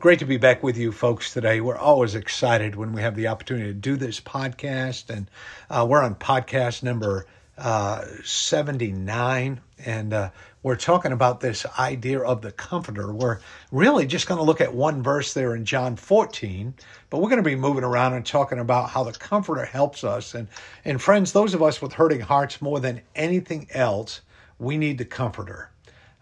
Great 0.00 0.20
to 0.20 0.24
be 0.24 0.36
back 0.36 0.62
with 0.62 0.78
you 0.78 0.92
folks 0.92 1.32
today. 1.32 1.60
We're 1.60 1.76
always 1.76 2.14
excited 2.14 2.76
when 2.76 2.92
we 2.92 3.02
have 3.02 3.16
the 3.16 3.26
opportunity 3.26 3.66
to 3.66 3.74
do 3.74 3.96
this 3.96 4.20
podcast, 4.20 5.10
and 5.10 5.28
uh, 5.68 5.84
we're 5.90 6.04
on 6.04 6.14
podcast 6.14 6.84
number 6.84 7.26
uh, 7.56 8.04
79, 8.22 9.60
and 9.84 10.12
uh, 10.12 10.30
we're 10.62 10.76
talking 10.76 11.10
about 11.10 11.40
this 11.40 11.66
idea 11.80 12.20
of 12.20 12.42
the 12.42 12.52
comforter. 12.52 13.12
We're 13.12 13.40
really 13.72 14.06
just 14.06 14.28
going 14.28 14.38
to 14.38 14.44
look 14.44 14.60
at 14.60 14.72
one 14.72 15.02
verse 15.02 15.34
there 15.34 15.56
in 15.56 15.64
John 15.64 15.96
14, 15.96 16.74
but 17.10 17.18
we're 17.18 17.30
going 17.30 17.42
to 17.42 17.50
be 17.50 17.56
moving 17.56 17.82
around 17.82 18.14
and 18.14 18.24
talking 18.24 18.60
about 18.60 18.90
how 18.90 19.02
the 19.02 19.10
comforter 19.10 19.64
helps 19.64 20.04
us. 20.04 20.32
And, 20.32 20.46
and 20.84 21.02
friends, 21.02 21.32
those 21.32 21.54
of 21.54 21.62
us 21.64 21.82
with 21.82 21.94
hurting 21.94 22.20
hearts 22.20 22.62
more 22.62 22.78
than 22.78 23.00
anything 23.16 23.66
else, 23.72 24.20
we 24.60 24.78
need 24.78 24.98
the 24.98 25.04
comforter. 25.04 25.70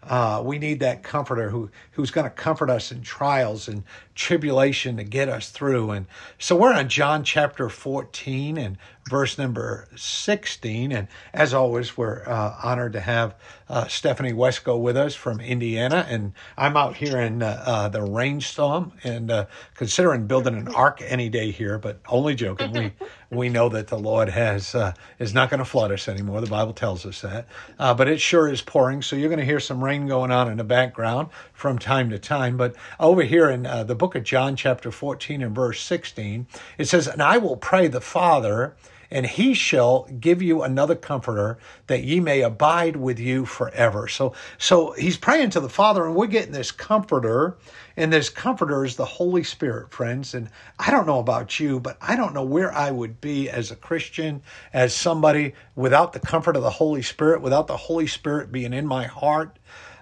Uh, 0.07 0.41
we 0.43 0.57
need 0.57 0.79
that 0.79 1.03
comforter 1.03 1.49
who 1.49 1.69
who's 1.91 2.11
going 2.11 2.23
to 2.23 2.29
comfort 2.29 2.69
us 2.69 2.91
in 2.91 3.01
trials 3.01 3.67
and 3.67 3.83
tribulation 4.15 4.97
to 4.97 5.03
get 5.03 5.29
us 5.29 5.49
through. 5.49 5.91
And 5.91 6.05
so 6.37 6.55
we're 6.55 6.73
on 6.73 6.89
John 6.89 7.23
chapter 7.23 7.69
14 7.69 8.57
and 8.57 8.77
verse 9.07 9.37
number 9.37 9.87
16. 9.95 10.91
And 10.91 11.07
as 11.33 11.53
always, 11.53 11.97
we're 11.97 12.23
uh, 12.27 12.55
honored 12.63 12.93
to 12.93 12.99
have 12.99 13.35
uh, 13.69 13.87
Stephanie 13.87 14.33
Wesco 14.33 14.79
with 14.79 14.95
us 14.95 15.15
from 15.15 15.39
Indiana. 15.39 16.05
And 16.09 16.33
I'm 16.57 16.77
out 16.77 16.95
here 16.95 17.19
in 17.19 17.43
uh, 17.43 17.63
uh, 17.65 17.89
the 17.89 18.01
rainstorm 18.01 18.93
and 19.03 19.29
uh, 19.29 19.45
considering 19.75 20.27
building 20.27 20.55
an 20.55 20.69
ark 20.69 21.01
any 21.05 21.29
day 21.29 21.51
here, 21.51 21.77
but 21.77 21.99
only 22.07 22.35
joking. 22.35 22.71
We 22.71 22.93
we 23.29 23.49
know 23.49 23.67
that 23.67 23.87
the 23.87 23.97
Lord 23.97 24.29
has 24.29 24.73
uh, 24.73 24.93
is 25.19 25.33
not 25.33 25.49
going 25.49 25.57
to 25.59 25.65
flood 25.65 25.91
us 25.91 26.07
anymore. 26.07 26.39
The 26.39 26.47
Bible 26.47 26.73
tells 26.73 27.05
us 27.05 27.21
that. 27.21 27.47
but 27.77 28.07
it 28.07 28.21
sure 28.21 28.47
is 28.47 28.61
pouring, 28.61 29.01
so 29.01 29.15
you're 29.15 29.29
going 29.29 29.39
to 29.39 29.45
hear 29.45 29.59
some 29.59 29.83
rain 29.83 30.07
going 30.07 30.31
on 30.31 30.49
in 30.49 30.57
the 30.57 30.63
background 30.63 31.29
from 31.53 31.77
time 31.77 32.09
to 32.11 32.19
time. 32.19 32.55
But 32.55 32.75
over 32.99 33.23
here 33.23 33.49
in 33.49 33.63
the 33.63 33.95
book 33.95 34.15
of 34.15 34.23
John, 34.23 34.55
chapter 34.55 34.91
14 34.91 35.41
and 35.41 35.53
verse 35.53 35.81
16, 35.81 36.47
it 36.77 36.85
says, 36.85 37.07
"And 37.07 37.21
I 37.21 37.37
will 37.37 37.57
pray 37.57 37.87
the 37.87 38.01
Father." 38.01 38.75
And 39.09 39.25
he 39.25 39.53
shall 39.53 40.07
give 40.19 40.41
you 40.41 40.63
another 40.63 40.95
comforter 40.95 41.57
that 41.87 42.03
ye 42.03 42.19
may 42.19 42.41
abide 42.41 42.95
with 42.95 43.19
you 43.19 43.45
forever. 43.45 44.07
So, 44.07 44.33
so 44.57 44.91
he's 44.91 45.17
praying 45.17 45.51
to 45.51 45.59
the 45.59 45.69
Father, 45.69 46.05
and 46.05 46.15
we're 46.15 46.27
getting 46.27 46.51
this 46.51 46.71
comforter, 46.71 47.57
and 47.95 48.11
this 48.11 48.29
comforter 48.29 48.85
is 48.85 48.95
the 48.95 49.05
Holy 49.05 49.43
Spirit, 49.43 49.91
friends. 49.91 50.33
And 50.33 50.49
I 50.79 50.91
don't 50.91 51.07
know 51.07 51.19
about 51.19 51.59
you, 51.59 51.79
but 51.79 51.97
I 52.01 52.15
don't 52.15 52.33
know 52.33 52.43
where 52.43 52.73
I 52.73 52.91
would 52.91 53.21
be 53.21 53.49
as 53.49 53.71
a 53.71 53.75
Christian, 53.75 54.41
as 54.73 54.93
somebody 54.93 55.53
without 55.75 56.13
the 56.13 56.19
comfort 56.19 56.55
of 56.55 56.63
the 56.63 56.69
Holy 56.69 57.01
Spirit, 57.01 57.41
without 57.41 57.67
the 57.67 57.77
Holy 57.77 58.07
Spirit 58.07 58.51
being 58.51 58.73
in 58.73 58.85
my 58.85 59.05
heart. 59.05 59.57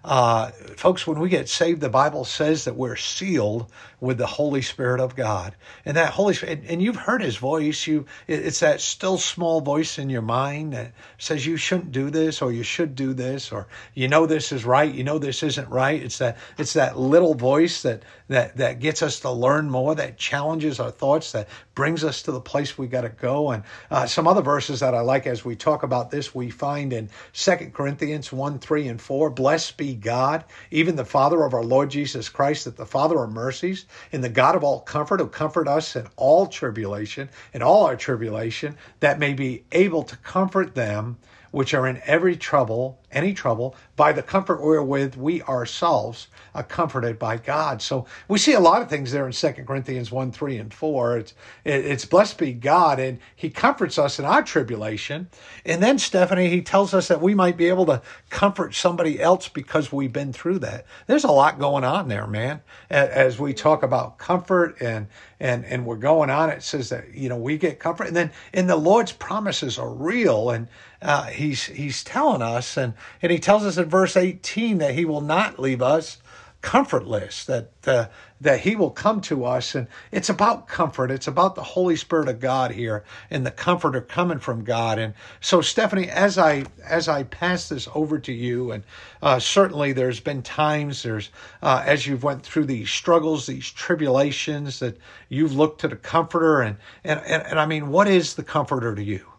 Uh, 0.06 0.52
folks, 0.78 1.08
when 1.08 1.20
we 1.20 1.30
get 1.30 1.50
saved, 1.50 1.82
the 1.82 1.90
Bible 1.90 2.26
says 2.26 2.66
that 2.66 2.76
we're 2.76 2.96
sealed 2.96 3.72
with 4.00 4.20
the 4.20 4.28
Holy 4.28 4.62
Spirit 4.62 5.00
of 5.00 5.16
God. 5.16 5.56
And 5.84 5.98
that 5.98 6.14
Holy 6.14 6.36
Spirit, 6.36 6.62
and 6.68 6.80
you've 6.80 6.96
heard 6.96 7.24
his 7.24 7.38
voice. 7.38 7.88
You, 7.88 8.06
it's 8.28 8.60
that 8.60 8.82
still 8.82 9.18
small 9.18 9.62
voice 9.62 9.98
in 9.98 10.12
your 10.12 10.22
mind 10.22 10.74
that 10.74 10.92
says 11.18 11.44
you 11.44 11.58
shouldn't 11.58 11.92
do 11.92 12.12
this 12.12 12.44
or 12.44 12.52
you 12.52 12.62
should 12.62 12.94
do 12.94 13.14
this 13.14 13.52
or 13.52 13.68
you 13.96 14.08
know 14.08 14.28
this 14.28 14.52
is 14.52 14.64
right, 14.64 14.94
you 14.94 15.04
know 15.04 15.18
this 15.18 15.42
isn't 15.42 15.68
right. 15.70 16.04
It's 16.04 16.20
that 16.20 16.38
it's 16.60 16.74
that 16.74 17.00
little 17.00 17.34
voice 17.34 17.82
that 17.82 18.04
that 18.28 18.58
that 18.58 18.80
gets 18.80 19.02
us 19.02 19.22
to 19.22 19.32
learn 19.32 19.72
more, 19.72 19.96
that 19.96 20.18
challenges 20.18 20.80
our 20.80 20.92
thoughts, 20.92 21.32
that 21.32 21.48
brings 21.74 22.04
us 22.04 22.22
to 22.24 22.32
the 22.32 22.42
place 22.42 22.78
we 22.78 22.88
got 22.88 23.02
to 23.02 23.10
go. 23.10 23.52
And 23.52 23.64
uh, 23.90 24.06
some 24.06 24.28
other 24.28 24.42
verses 24.42 24.82
that 24.82 24.94
I 24.94 25.02
like 25.02 25.26
as 25.26 25.44
we 25.44 25.56
talk 25.56 25.84
about 25.84 26.12
this, 26.12 26.34
we 26.34 26.50
find 26.50 26.94
in 26.94 27.10
Second 27.34 27.74
Corinthians 27.74 28.32
1, 28.32 28.60
3, 28.60 28.88
and 28.88 29.02
4. 29.02 29.30
Blessed 29.30 29.78
be 29.78 29.95
God, 29.96 30.44
even 30.72 30.96
the 30.96 31.06
Father 31.06 31.44
of 31.44 31.54
our 31.54 31.64
Lord 31.64 31.90
Jesus 31.90 32.30
Christ, 32.30 32.66
that 32.66 32.78
the 32.78 32.86
Father 32.86 33.24
of 33.24 33.32
mercies 33.32 33.86
and 34.12 34.24
the 34.24 34.30
God 34.30 34.56
of 34.56 34.64
all 34.64 34.82
comfort 34.82 35.20
who 35.20 35.28
comfort 35.28 35.68
us 35.68 35.96
in 35.96 36.08
all 36.16 36.48
tribulation, 36.48 37.30
in 37.54 37.62
all 37.62 37.86
our 37.86 37.96
tribulation, 37.96 38.78
that 39.00 39.20
may 39.20 39.34
be 39.34 39.64
able 39.72 40.04
to 40.04 40.18
comfort 40.18 40.76
them 40.76 41.18
which 41.56 41.74
are 41.74 41.88
in 41.88 42.02
every 42.04 42.36
trouble, 42.36 43.00
any 43.14 43.34
trouble, 43.34 43.78
by 43.96 44.12
the 44.12 44.22
comfort 44.22 44.62
wherewith 44.62 45.16
we 45.16 45.42
ourselves 45.44 46.28
are 46.54 46.64
comforted 46.64 47.18
by 47.18 47.38
God. 47.38 47.82
So 47.82 48.06
we 48.28 48.40
see 48.40 48.52
a 48.52 48.60
lot 48.60 48.82
of 48.82 48.90
things 48.90 49.14
there 49.14 49.26
in 49.26 49.32
2 49.32 49.52
Corinthians 49.66 50.12
1, 50.12 50.34
3, 50.34 50.58
and 50.58 50.74
4. 50.74 51.18
It's, 51.18 51.34
it's 51.64 52.04
blessed 52.04 52.38
be 52.38 52.52
God, 52.52 53.00
and 53.00 53.20
He 53.38 53.50
comforts 53.50 53.98
us 53.98 54.20
in 54.20 54.26
our 54.26 54.44
tribulation. 54.44 55.30
And 55.66 55.82
then, 55.82 55.98
Stephanie, 55.98 56.50
He 56.50 56.62
tells 56.62 56.94
us 56.94 57.08
that 57.08 57.22
we 57.22 57.34
might 57.34 57.56
be 57.56 57.70
able 57.70 57.86
to 57.86 58.02
comfort 58.30 58.76
somebody 58.76 59.22
else 59.22 59.48
because 59.48 59.94
we've 59.94 60.12
been 60.12 60.34
through 60.34 60.60
that. 60.60 60.86
There's 61.08 61.24
a 61.24 61.32
lot 61.32 61.58
going 61.58 61.86
on 61.86 62.10
there, 62.10 62.28
man. 62.28 62.62
As 62.90 63.40
we 63.40 63.54
talk 63.54 63.82
about 63.82 64.18
comfort 64.18 64.76
and 64.82 65.08
and 65.40 65.66
and 65.66 65.86
we're 65.86 65.98
going 65.98 66.30
on, 66.30 66.50
it 66.50 66.64
says 66.64 66.90
that 66.90 67.14
you 67.14 67.30
know 67.30 67.38
we 67.38 67.58
get 67.58 67.80
comfort, 67.80 68.08
and 68.08 68.16
then 68.16 68.32
and 68.54 68.70
the 68.70 68.76
Lord's 68.76 69.12
promises 69.12 69.78
are 69.78 69.94
real, 69.94 70.50
and 70.50 70.68
uh, 71.06 71.26
he's 71.26 71.66
he's 71.66 72.04
telling 72.04 72.42
us, 72.42 72.78
and 72.78 72.96
and 73.22 73.32
he 73.32 73.38
tells 73.38 73.64
us 73.64 73.78
in 73.78 73.86
verse 73.86 74.18
18 74.18 74.80
that 74.80 74.96
he 74.96 75.06
will 75.06 75.22
not 75.22 75.60
leave 75.60 75.82
us 75.82 76.18
comfortless 76.64 77.46
that 77.46 77.70
uh, 77.86 78.08
that 78.42 78.62
he 78.62 78.76
will 78.76 78.90
come 78.90 79.22
to 79.22 79.46
us 79.46 79.76
and 79.76 79.88
it's 80.12 80.30
about 80.30 80.68
comfort. 80.68 81.12
It's 81.12 81.28
about 81.28 81.54
the 81.54 81.62
holy 81.62 81.96
spirit 81.96 82.28
of 82.28 82.40
god 82.40 82.72
here 82.72 83.04
and 83.30 83.46
the 83.46 83.52
comforter 83.52 84.02
coming 84.02 84.40
from 84.40 84.64
god. 84.64 84.98
And 84.98 85.14
so 85.42 85.62
stephanie 85.62 86.10
as 86.10 86.40
i 86.40 86.66
as 86.84 87.08
i 87.08 87.22
pass 87.22 87.70
this 87.70 87.88
over 87.94 88.18
to 88.18 88.34
you 88.34 88.72
and 88.72 88.84
uh, 89.22 89.38
certainly 89.38 89.94
there's 89.94 90.20
been 90.20 90.42
times 90.42 91.04
there's 91.04 91.30
uh, 91.62 91.84
as 91.86 92.08
you've 92.08 92.24
went 92.24 92.42
through 92.42 92.66
these 92.66 92.90
struggles 92.90 93.46
these 93.46 93.70
tribulations 93.70 94.80
that 94.80 94.98
you've 95.30 95.56
looked 95.56 95.82
to 95.82 95.88
the 95.88 95.96
comforter 95.96 96.62
and 96.62 96.78
and 97.04 97.20
and, 97.28 97.44
and 97.44 97.60
i 97.60 97.66
mean 97.68 97.90
what 97.90 98.08
is 98.08 98.34
the 98.34 98.44
comforter 98.44 98.96
to 98.96 99.04
you 99.04 99.35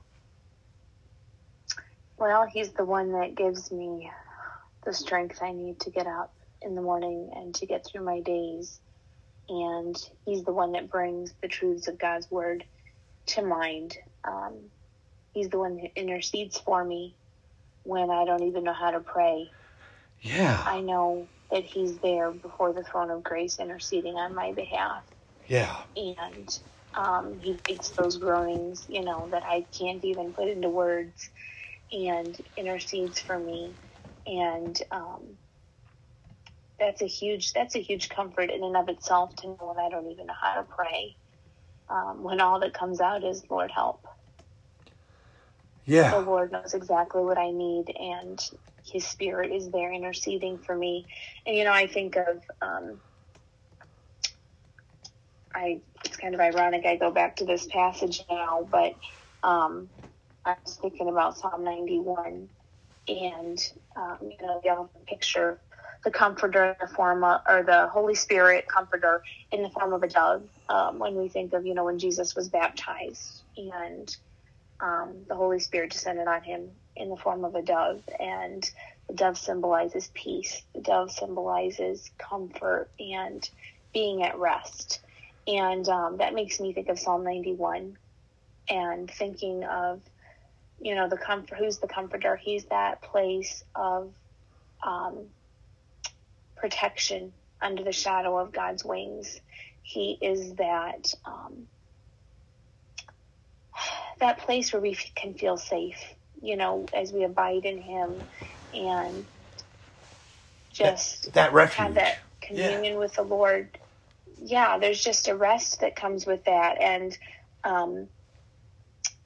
well, 2.18 2.46
he's 2.46 2.72
the 2.72 2.84
one 2.84 3.12
that 3.12 3.36
gives 3.36 3.70
me 3.70 4.10
the 4.84 4.94
strength 4.94 5.42
I 5.42 5.52
need 5.52 5.80
to 5.80 5.90
get 5.90 6.06
up 6.06 6.32
in 6.62 6.74
the 6.74 6.82
morning 6.82 7.30
and 7.34 7.54
to 7.56 7.66
get 7.66 7.84
through 7.86 8.04
my 8.04 8.20
days. 8.20 8.80
And 9.48 9.96
he's 10.24 10.44
the 10.44 10.52
one 10.52 10.72
that 10.72 10.90
brings 10.90 11.34
the 11.42 11.48
truths 11.48 11.88
of 11.88 11.98
God's 11.98 12.30
word 12.30 12.64
to 13.28 13.42
mind. 13.42 13.96
Um, 14.26 14.70
he's 15.32 15.48
the 15.48 15.58
one 15.58 15.78
who 15.78 15.88
intercedes 15.94 16.58
for 16.58 16.84
me 16.84 17.16
when 17.84 18.10
I 18.10 18.24
don't 18.24 18.44
even 18.44 18.64
know 18.64 18.72
how 18.72 18.92
to 18.92 19.00
pray. 19.00 19.48
Yeah. 20.20 20.62
I 20.66 20.80
know 20.80 21.30
that 21.50 21.64
he's 21.64 21.98
there 21.98 22.32
before 22.32 22.72
the 22.72 22.82
throne 22.82 23.10
of 23.10 23.22
grace 23.22 23.58
interceding 23.60 24.14
on 24.14 24.34
my 24.34 24.52
behalf. 24.52 25.04
Yeah. 25.46 25.76
And 25.94 26.48
um, 26.94 27.38
he 27.40 27.58
takes 27.58 27.90
those 27.90 28.16
groanings, 28.16 28.84
you 28.88 29.04
know, 29.04 29.28
that 29.30 29.44
I 29.44 29.66
can't 29.78 30.04
even 30.04 30.32
put 30.32 30.48
into 30.48 30.68
words 30.68 31.30
and 31.92 32.36
intercedes 32.56 33.20
for 33.20 33.38
me. 33.38 33.76
And 34.26 34.76
um, 34.90 35.38
that's 36.78 37.02
a 37.02 37.06
huge 37.06 37.52
that's 37.52 37.76
a 37.76 37.82
huge 37.82 38.08
comfort 38.08 38.50
in 38.50 38.64
and 38.64 38.76
of 38.76 38.88
itself 38.88 39.34
to 39.36 39.48
know 39.48 39.58
when 39.74 39.84
I 39.84 39.90
don't 39.90 40.10
even 40.10 40.26
know 40.26 40.34
how 40.40 40.54
to 40.60 40.66
pray. 40.68 41.16
Um, 41.88 42.22
when 42.24 42.40
all 42.40 42.60
that 42.60 42.74
comes 42.74 43.00
out 43.00 43.24
is 43.24 43.44
Lord 43.50 43.70
help. 43.74 44.04
Yeah. 45.86 46.10
The 46.12 46.20
Lord 46.20 46.52
knows 46.52 46.74
exactly 46.74 47.22
what 47.22 47.38
I 47.38 47.50
need 47.52 47.86
and 47.98 48.40
his 48.84 49.06
spirit 49.06 49.52
is 49.52 49.70
there 49.70 49.92
interceding 49.92 50.60
for 50.60 50.76
me. 50.76 51.08
And 51.46 51.56
you 51.56 51.64
know, 51.64 51.72
I 51.72 51.86
think 51.88 52.16
of 52.16 52.42
um, 52.62 53.00
I 55.54 55.80
it's 56.04 56.16
kind 56.16 56.34
of 56.34 56.40
ironic 56.40 56.86
I 56.86 56.96
go 56.96 57.10
back 57.10 57.36
to 57.36 57.46
this 57.46 57.66
passage 57.66 58.22
now, 58.30 58.68
but 58.70 58.94
um, 59.42 59.90
I 60.46 60.56
was 60.64 60.76
thinking 60.80 61.08
about 61.08 61.38
Psalm 61.38 61.64
91 61.64 62.48
and, 63.08 63.58
um, 63.96 64.18
you 64.22 64.36
know, 64.46 64.60
the 64.64 64.88
picture 65.06 65.60
the 66.04 66.12
comforter 66.12 66.66
in 66.66 66.76
the 66.80 66.94
form 66.94 67.24
of, 67.24 67.40
or 67.48 67.64
the 67.64 67.88
Holy 67.88 68.14
Spirit 68.14 68.66
comforter 68.68 69.22
in 69.50 69.62
the 69.62 69.70
form 69.70 69.92
of 69.92 70.04
a 70.04 70.08
dove. 70.08 70.44
Um, 70.68 71.00
when 71.00 71.16
we 71.16 71.28
think 71.28 71.52
of, 71.52 71.66
you 71.66 71.74
know, 71.74 71.84
when 71.84 71.98
Jesus 71.98 72.36
was 72.36 72.48
baptized 72.48 73.42
and 73.56 74.16
um, 74.80 75.24
the 75.28 75.34
Holy 75.34 75.58
Spirit 75.58 75.92
descended 75.92 76.28
on 76.28 76.42
him 76.42 76.70
in 76.96 77.10
the 77.10 77.16
form 77.16 77.44
of 77.44 77.54
a 77.54 77.62
dove, 77.62 78.02
and 78.20 78.68
the 79.08 79.14
dove 79.14 79.38
symbolizes 79.38 80.10
peace. 80.14 80.62
The 80.74 80.82
dove 80.82 81.10
symbolizes 81.10 82.10
comfort 82.18 82.90
and 82.98 83.48
being 83.94 84.22
at 84.22 84.38
rest, 84.38 85.00
and 85.46 85.88
um, 85.88 86.18
that 86.18 86.34
makes 86.34 86.60
me 86.60 86.72
think 86.72 86.88
of 86.88 86.98
Psalm 86.98 87.24
91 87.24 87.96
and 88.68 89.10
thinking 89.10 89.64
of, 89.64 90.02
you 90.80 90.94
know, 90.94 91.08
the 91.08 91.16
comfort, 91.16 91.58
who's 91.58 91.78
the 91.78 91.88
comforter? 91.88 92.36
He's 92.36 92.64
that 92.66 93.02
place 93.02 93.64
of 93.74 94.12
um, 94.82 95.26
protection 96.56 97.32
under 97.60 97.82
the 97.82 97.92
shadow 97.92 98.38
of 98.38 98.52
God's 98.52 98.84
wings. 98.84 99.40
He 99.82 100.18
is 100.20 100.54
that 100.54 101.14
um, 101.24 101.66
that 104.20 104.38
place 104.38 104.72
where 104.72 104.82
we 104.82 104.94
can 104.94 105.34
feel 105.34 105.56
safe, 105.56 106.02
you 106.42 106.56
know, 106.56 106.86
as 106.92 107.12
we 107.12 107.24
abide 107.24 107.64
in 107.64 107.80
Him 107.80 108.20
and 108.74 109.24
just 110.72 111.24
that, 111.24 111.34
that 111.34 111.52
refuge. 111.52 111.76
have 111.76 111.94
that 111.94 112.18
communion 112.40 112.94
yeah. 112.94 112.98
with 112.98 113.14
the 113.14 113.22
Lord. 113.22 113.78
Yeah, 114.42 114.78
there's 114.78 115.02
just 115.02 115.28
a 115.28 115.34
rest 115.34 115.80
that 115.80 115.96
comes 115.96 116.26
with 116.26 116.44
that. 116.44 116.80
And 116.80 117.16
um, 117.64 118.08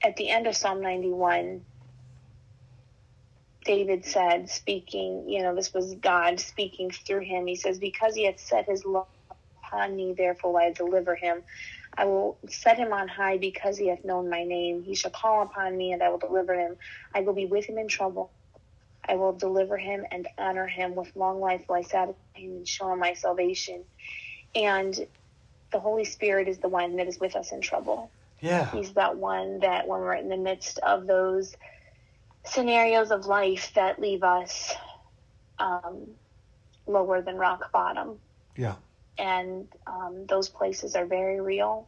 at 0.02 0.16
the 0.16 0.30
end 0.30 0.46
of 0.46 0.56
Psalm 0.56 0.80
91, 0.82 1.62
David 3.64 4.04
said, 4.04 4.48
speaking, 4.48 5.26
you 5.28 5.42
know, 5.42 5.54
this 5.54 5.74
was 5.74 5.94
God 5.94 6.40
speaking 6.40 6.90
through 6.90 7.20
him. 7.20 7.46
He 7.46 7.56
says, 7.56 7.78
Because 7.78 8.14
he 8.14 8.24
hath 8.26 8.40
set 8.40 8.68
his 8.68 8.84
love 8.84 9.06
upon 9.64 9.96
me, 9.96 10.14
therefore 10.16 10.52
will 10.52 10.60
I 10.60 10.72
deliver 10.72 11.14
him. 11.14 11.42
I 11.96 12.06
will 12.06 12.38
set 12.48 12.78
him 12.78 12.92
on 12.92 13.08
high 13.08 13.38
because 13.38 13.76
he 13.76 13.88
hath 13.88 14.04
known 14.04 14.30
my 14.30 14.44
name. 14.44 14.82
He 14.82 14.94
shall 14.94 15.10
call 15.10 15.42
upon 15.42 15.76
me, 15.76 15.92
and 15.92 16.02
I 16.02 16.08
will 16.08 16.18
deliver 16.18 16.54
him. 16.54 16.76
I 17.14 17.20
will 17.20 17.34
be 17.34 17.46
with 17.46 17.66
him 17.66 17.78
in 17.78 17.88
trouble. 17.88 18.32
I 19.08 19.16
will 19.16 19.32
deliver 19.32 19.76
him 19.76 20.04
and 20.10 20.28
honor 20.38 20.66
him 20.66 20.94
with 20.94 21.14
long 21.16 21.40
life 21.40 21.64
will 21.68 21.76
I 21.76 21.82
satisfy 21.82 22.20
him 22.34 22.52
and 22.58 22.68
show 22.68 22.92
him 22.92 23.00
my 23.00 23.14
salvation. 23.14 23.84
And 24.54 24.94
the 25.72 25.80
Holy 25.80 26.04
Spirit 26.04 26.48
is 26.48 26.58
the 26.58 26.68
one 26.68 26.96
that 26.96 27.08
is 27.08 27.18
with 27.20 27.36
us 27.36 27.52
in 27.52 27.60
trouble. 27.60 28.10
Yeah. 28.40 28.70
He's 28.70 28.92
that 28.94 29.16
one 29.16 29.60
that 29.60 29.86
when 29.86 30.00
we're 30.00 30.14
in 30.14 30.28
the 30.28 30.36
midst 30.36 30.78
of 30.78 31.06
those 31.06 31.56
scenarios 32.44 33.10
of 33.10 33.26
life 33.26 33.72
that 33.74 34.00
leave 34.00 34.22
us 34.22 34.74
um, 35.58 36.06
lower 36.86 37.20
than 37.20 37.36
rock 37.36 37.70
bottom. 37.72 38.18
Yeah. 38.56 38.76
And 39.18 39.68
um, 39.86 40.26
those 40.26 40.48
places 40.48 40.96
are 40.96 41.04
very 41.04 41.40
real 41.40 41.86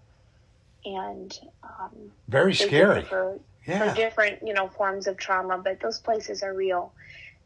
and 0.84 1.38
um, 1.62 2.12
very 2.28 2.55
scary 2.55 3.02
for, 3.02 3.38
yeah. 3.66 3.90
for 3.90 3.96
different 3.96 4.40
you 4.46 4.52
know 4.52 4.69
forms 4.69 5.06
of 5.06 5.16
trauma. 5.16 5.58
But 5.58 5.81
those 5.81 5.98
places 5.98 6.43
are 6.43 6.52
real, 6.52 6.93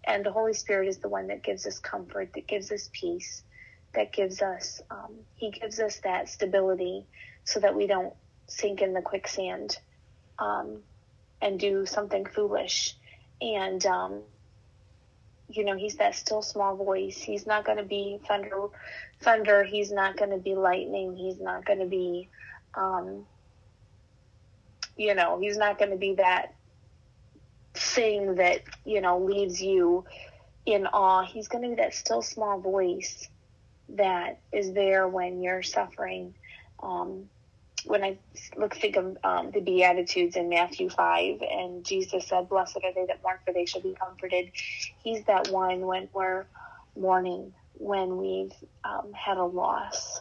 and 0.04 0.24
the 0.24 0.32
Holy 0.32 0.54
Spirit 0.54 0.88
is 0.88 0.98
the 0.98 1.08
one 1.08 1.28
that 1.28 1.42
gives 1.42 1.66
us 1.66 1.78
comfort, 1.78 2.32
that 2.34 2.46
gives 2.46 2.72
us 2.72 2.90
peace, 2.92 3.42
that 3.94 4.12
gives 4.12 4.42
us 4.42 4.80
um, 4.90 5.14
He 5.34 5.50
gives 5.50 5.78
us 5.78 6.00
that 6.00 6.28
stability, 6.28 7.04
so 7.44 7.60
that 7.60 7.74
we 7.76 7.86
don't 7.86 8.14
sink 8.46 8.82
in 8.82 8.92
the 8.92 9.02
quicksand 9.02 9.78
um, 10.38 10.78
and 11.40 11.58
do 11.58 11.86
something 11.86 12.26
foolish. 12.26 12.96
And 13.40 13.84
um, 13.86 14.22
you 15.48 15.64
know, 15.64 15.76
he's 15.76 15.96
that 15.96 16.14
still 16.14 16.42
small 16.42 16.76
voice. 16.76 17.18
He's 17.18 17.46
not 17.46 17.64
going 17.64 17.78
to 17.78 17.84
be 17.84 18.18
thunder, 18.26 18.66
thunder. 19.20 19.62
He's 19.62 19.92
not 19.92 20.16
going 20.16 20.30
to 20.30 20.38
be 20.38 20.54
lightning. 20.54 21.14
He's 21.16 21.40
not 21.40 21.64
going 21.64 21.78
to 21.78 21.86
be, 21.86 22.28
um, 22.74 23.26
you 24.96 25.14
know, 25.14 25.38
he's 25.40 25.56
not 25.56 25.78
going 25.78 25.92
to 25.92 25.96
be 25.96 26.14
that 26.14 26.54
thing 27.74 28.36
that 28.36 28.62
you 28.84 29.00
know 29.00 29.18
leaves 29.18 29.62
you 29.62 30.04
in 30.64 30.86
awe. 30.86 31.24
He's 31.24 31.48
going 31.48 31.62
to 31.62 31.70
be 31.70 31.74
that 31.76 31.94
still 31.94 32.22
small 32.22 32.58
voice 32.58 33.28
that 33.90 34.40
is 34.52 34.72
there 34.72 35.06
when 35.06 35.42
you're 35.42 35.62
suffering. 35.62 36.34
Um, 36.82 37.28
when 37.86 38.04
I 38.04 38.18
look 38.56 38.74
think 38.76 38.96
of 38.96 39.16
um, 39.24 39.50
the 39.52 39.60
Beatitudes 39.60 40.36
in 40.36 40.48
Matthew 40.48 40.90
five, 40.90 41.40
and 41.42 41.84
Jesus 41.84 42.28
said, 42.28 42.48
"Blessed 42.48 42.78
are 42.84 42.94
they 42.94 43.06
that 43.06 43.22
mourn, 43.22 43.38
for 43.44 43.52
they 43.54 43.66
shall 43.66 43.82
be 43.82 43.94
comforted." 43.98 44.50
He's 45.02 45.24
that 45.24 45.48
one 45.50 45.86
when 45.86 46.08
we're 46.14 46.46
mourning, 46.96 47.54
when 47.74 48.16
we've 48.18 48.52
um, 48.84 49.12
had 49.14 49.38
a 49.38 49.44
loss, 49.44 50.20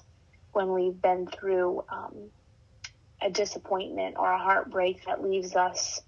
when 0.53 0.71
we've 0.73 1.01
been 1.01 1.27
through 1.27 1.83
um, 1.91 2.31
a 3.21 3.29
disappointment 3.29 4.15
or 4.19 4.31
a 4.31 4.39
heartbreak 4.39 5.05
that 5.05 5.23
leaves 5.23 5.55
us 5.55 6.01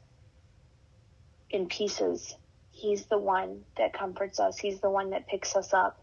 in 1.50 1.68
pieces. 1.68 2.36
He's 2.72 3.08
the 3.08 3.18
one 3.18 3.64
that 3.78 3.94
comforts 3.94 4.40
us. 4.40 4.58
He's 4.58 4.82
the 4.82 4.90
one 4.90 5.12
that 5.12 5.28
picks 5.28 5.56
us 5.56 5.74
up 5.74 5.98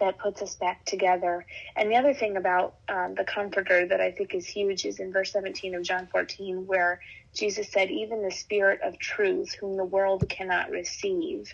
that 0.00 0.18
puts 0.18 0.42
us 0.42 0.56
back 0.56 0.84
together. 0.84 1.46
And 1.76 1.90
the 1.90 1.96
other 1.96 2.14
thing 2.14 2.36
about 2.36 2.74
um, 2.88 3.14
the 3.14 3.24
comforter 3.24 3.86
that 3.86 4.00
I 4.00 4.10
think 4.10 4.34
is 4.34 4.46
huge 4.46 4.84
is 4.84 4.98
in 4.98 5.12
verse 5.12 5.32
17 5.32 5.74
of 5.74 5.82
John 5.82 6.08
14, 6.10 6.66
where 6.66 7.00
Jesus 7.34 7.70
said, 7.70 7.90
Even 7.90 8.22
the 8.22 8.30
Spirit 8.30 8.80
of 8.82 8.98
truth, 8.98 9.54
whom 9.60 9.76
the 9.76 9.84
world 9.84 10.28
cannot 10.28 10.70
receive. 10.70 11.52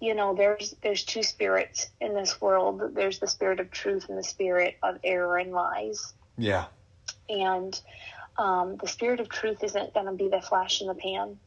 You 0.00 0.14
know, 0.14 0.34
there's 0.34 0.76
there's 0.80 1.02
two 1.02 1.24
spirits 1.24 1.88
in 2.00 2.14
this 2.14 2.40
world. 2.40 2.94
There's 2.94 3.18
the 3.18 3.26
spirit 3.26 3.58
of 3.58 3.72
truth 3.72 4.08
and 4.08 4.16
the 4.16 4.22
spirit 4.22 4.76
of 4.80 4.98
error 5.02 5.38
and 5.38 5.50
lies. 5.52 6.14
Yeah. 6.36 6.66
And 7.28 7.78
um, 8.38 8.76
the 8.76 8.86
spirit 8.86 9.18
of 9.18 9.28
truth 9.28 9.64
isn't 9.64 9.94
going 9.94 10.06
to 10.06 10.12
be 10.12 10.28
the 10.28 10.40
flash 10.40 10.80
in 10.82 10.86
the 10.86 10.94
pan. 10.94 11.40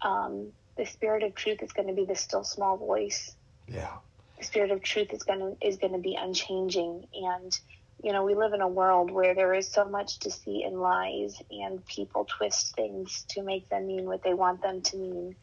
Um, 0.00 0.52
the 0.78 0.86
spirit 0.86 1.24
of 1.24 1.34
truth 1.34 1.62
is 1.62 1.72
going 1.72 1.88
to 1.88 1.94
be 1.94 2.06
the 2.06 2.16
still 2.16 2.42
small 2.42 2.78
voice. 2.78 3.36
Yeah 3.68 3.98
spirit 4.42 4.70
of 4.70 4.82
truth 4.82 5.12
is 5.12 5.22
going 5.22 5.40
to 5.40 5.66
is 5.66 5.78
to 5.78 5.98
be 5.98 6.16
unchanging. 6.20 7.04
And 7.14 7.58
you 8.02 8.12
know 8.12 8.24
we 8.24 8.34
live 8.34 8.52
in 8.52 8.60
a 8.60 8.68
world 8.68 9.10
where 9.10 9.34
there 9.34 9.54
is 9.54 9.70
so 9.70 9.84
much 9.84 10.18
deceit 10.18 10.64
and 10.66 10.80
lies 10.80 11.36
and 11.50 11.84
people 11.86 12.26
twist 12.26 12.74
things 12.74 13.24
to 13.30 13.42
make 13.42 13.68
them 13.68 13.86
mean 13.86 14.06
what 14.06 14.22
they 14.22 14.34
want 14.34 14.62
them 14.62 14.82
to 14.82 14.96
mean 14.96 15.36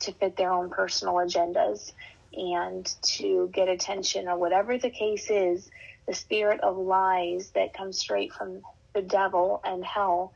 to 0.00 0.12
fit 0.12 0.36
their 0.36 0.52
own 0.52 0.70
personal 0.70 1.14
agendas 1.14 1.92
and 2.32 2.92
to 3.02 3.48
get 3.52 3.68
attention 3.68 4.28
or 4.28 4.38
whatever 4.38 4.76
the 4.78 4.90
case 4.90 5.30
is 5.30 5.70
the 6.06 6.14
spirit 6.14 6.60
of 6.62 6.76
lies 6.76 7.50
that 7.54 7.74
comes 7.74 7.98
straight 7.98 8.32
from 8.32 8.60
the 8.94 9.02
devil 9.02 9.60
and 9.64 9.84
hell 9.84 10.32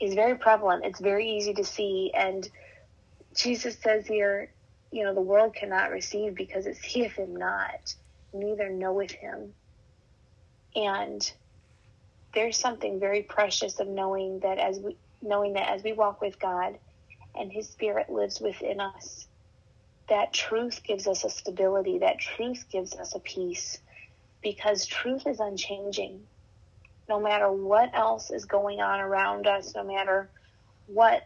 is 0.00 0.14
very 0.14 0.36
prevalent. 0.36 0.84
It's 0.84 1.00
very 1.00 1.36
easy 1.36 1.54
to 1.54 1.64
see. 1.64 2.12
And 2.16 2.48
jesus 3.36 3.76
says 3.80 4.06
here 4.06 4.50
you 4.90 5.04
know, 5.04 5.14
the 5.14 5.20
world 5.20 5.54
cannot 5.54 5.90
receive 5.90 6.34
because 6.34 6.66
it 6.66 6.76
seeth 6.76 7.16
him 7.16 7.36
not, 7.36 7.94
neither 8.32 8.68
knoweth 8.70 9.12
him. 9.12 9.54
And 10.74 11.30
there's 12.34 12.56
something 12.56 13.00
very 13.00 13.22
precious 13.22 13.80
of 13.80 13.88
knowing 13.88 14.40
that 14.40 14.58
as 14.58 14.78
we 14.78 14.96
knowing 15.22 15.54
that 15.54 15.70
as 15.70 15.82
we 15.82 15.92
walk 15.92 16.20
with 16.20 16.38
God 16.40 16.78
and 17.34 17.52
his 17.52 17.68
spirit 17.70 18.08
lives 18.10 18.40
within 18.40 18.80
us, 18.80 19.26
that 20.08 20.32
truth 20.32 20.80
gives 20.84 21.06
us 21.06 21.24
a 21.24 21.30
stability, 21.30 21.98
that 21.98 22.18
truth 22.18 22.64
gives 22.72 22.94
us 22.94 23.14
a 23.14 23.20
peace 23.20 23.78
because 24.42 24.86
truth 24.86 25.26
is 25.26 25.40
unchanging. 25.40 26.22
No 27.08 27.20
matter 27.20 27.50
what 27.50 27.90
else 27.94 28.30
is 28.30 28.44
going 28.44 28.80
on 28.80 29.00
around 29.00 29.46
us, 29.46 29.74
no 29.74 29.84
matter 29.84 30.30
what 30.86 31.22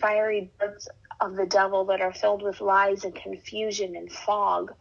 fiery 0.00 0.52
darts 0.60 0.88
of 1.20 1.36
the 1.36 1.46
devil 1.46 1.84
that 1.86 2.00
are 2.00 2.12
filled 2.12 2.42
with 2.42 2.60
lies 2.60 3.04
and 3.04 3.14
confusion 3.14 3.96
and 3.96 4.10
fog, 4.10 4.72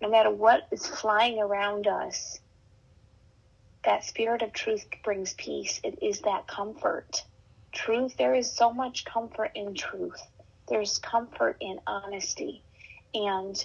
no 0.00 0.08
matter 0.08 0.30
what 0.30 0.68
is 0.70 0.86
flying 0.86 1.40
around 1.40 1.86
us, 1.86 2.40
that 3.84 4.04
spirit 4.04 4.42
of 4.42 4.52
truth 4.52 4.84
brings 5.02 5.34
peace. 5.34 5.80
It 5.82 6.02
is 6.02 6.20
that 6.22 6.46
comfort. 6.46 7.24
Truth, 7.72 8.16
there 8.16 8.34
is 8.34 8.50
so 8.54 8.72
much 8.72 9.04
comfort 9.04 9.52
in 9.54 9.74
truth. 9.74 10.20
There's 10.68 10.98
comfort 10.98 11.56
in 11.60 11.80
honesty. 11.86 12.62
And 13.14 13.64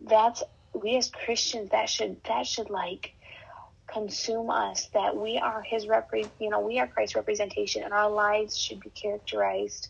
that's 0.00 0.42
we 0.72 0.96
as 0.96 1.10
Christians 1.10 1.70
that 1.70 1.88
should 1.88 2.22
that 2.24 2.46
should 2.46 2.70
like 2.70 3.14
consume 3.86 4.50
us 4.50 4.88
that 4.94 5.16
we 5.16 5.38
are 5.38 5.62
his 5.62 5.86
rep 5.86 6.10
you 6.40 6.50
know 6.50 6.60
we 6.60 6.78
are 6.80 6.86
Christ's 6.86 7.14
representation 7.14 7.82
and 7.82 7.92
our 7.92 8.10
lives 8.10 8.56
should 8.56 8.80
be 8.80 8.90
characterized 8.90 9.88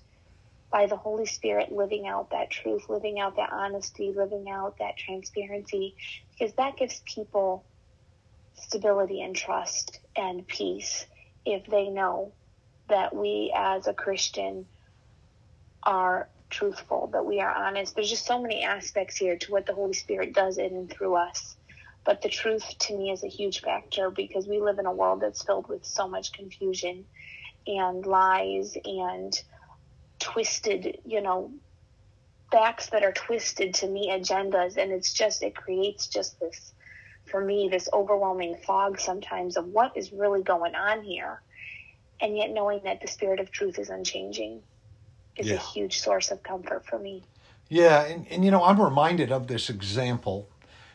by 0.75 0.87
the 0.87 0.97
Holy 0.97 1.25
Spirit 1.25 1.71
living 1.71 2.09
out 2.09 2.31
that 2.33 2.51
truth, 2.51 2.87
living 2.89 3.21
out 3.21 3.37
that 3.37 3.53
honesty, 3.53 4.13
living 4.13 4.47
out 4.51 4.75
that 4.81 4.97
transparency, 4.97 5.95
because 6.33 6.53
that 6.57 6.77
gives 6.77 7.01
people 7.07 7.65
stability 8.55 9.23
and 9.23 9.37
trust 9.37 10.01
and 10.17 10.45
peace 10.49 11.07
if 11.47 11.65
they 11.69 11.91
know 11.91 12.35
that 12.89 13.15
we 13.15 13.55
as 13.57 13.87
a 13.87 13.95
Christian 13.95 14.67
are 15.85 16.29
truthful, 16.51 17.09
that 17.13 17.25
we 17.25 17.39
are 17.39 17.55
honest. 17.55 17.95
There's 17.95 18.11
just 18.11 18.27
so 18.27 18.43
many 18.43 18.65
aspects 18.65 19.17
here 19.17 19.39
to 19.39 19.53
what 19.53 19.67
the 19.67 19.75
Holy 19.75 19.93
Spirit 19.93 20.35
does 20.35 20.59
in 20.59 20.75
and 20.75 20.91
through 20.91 21.15
us. 21.15 21.55
But 22.05 22.21
the 22.21 22.29
truth 22.29 22.65
to 22.81 22.99
me 22.99 23.13
is 23.13 23.23
a 23.23 23.29
huge 23.29 23.61
factor 23.61 24.11
because 24.11 24.49
we 24.49 24.61
live 24.61 24.81
in 24.81 24.87
a 24.87 24.93
world 24.93 25.21
that's 25.21 25.45
filled 25.45 25.69
with 25.69 25.85
so 25.85 26.09
much 26.09 26.33
confusion 26.33 27.05
and 27.69 28.05
lies 28.05 28.77
and 28.85 29.33
twisted, 30.25 30.99
you 31.07 31.23
know, 31.23 31.53
facts 32.53 32.91
that 32.91 33.05
are 33.05 33.13
twisted 33.13 33.75
to 33.77 33.89
meet 33.89 34.11
agendas. 34.11 34.77
And 34.79 34.93
it's 34.93 35.13
just, 35.15 35.43
it 35.45 35.57
creates 35.57 36.09
just 36.09 36.41
this, 36.41 36.75
for 37.27 37.45
me, 37.45 37.69
this 37.73 37.89
overwhelming 37.93 38.57
fog 38.67 39.01
sometimes 39.01 39.57
of 39.59 39.67
what 39.67 39.97
is 39.97 40.13
really 40.13 40.43
going 40.45 40.75
on 40.77 41.03
here. 41.05 41.43
and 42.21 42.37
yet 42.37 42.51
knowing 42.51 42.81
that 42.85 43.01
the 43.01 43.09
spirit 43.09 43.41
of 43.41 43.51
truth 43.53 43.79
is 43.79 43.91
unchanging 43.91 44.63
is 45.37 45.51
Yeah. 45.51 45.57
a 45.57 45.59
huge 45.59 46.01
source 46.01 46.31
of 46.33 46.43
comfort 46.43 46.87
for 46.87 46.99
me. 46.99 47.25
Yeah, 47.69 48.05
and, 48.05 48.27
and 48.29 48.45
you 48.45 48.51
know, 48.53 48.65
I'm 48.65 48.81
reminded 48.81 49.33
of 49.33 49.49
this 49.49 49.71
example, 49.71 50.51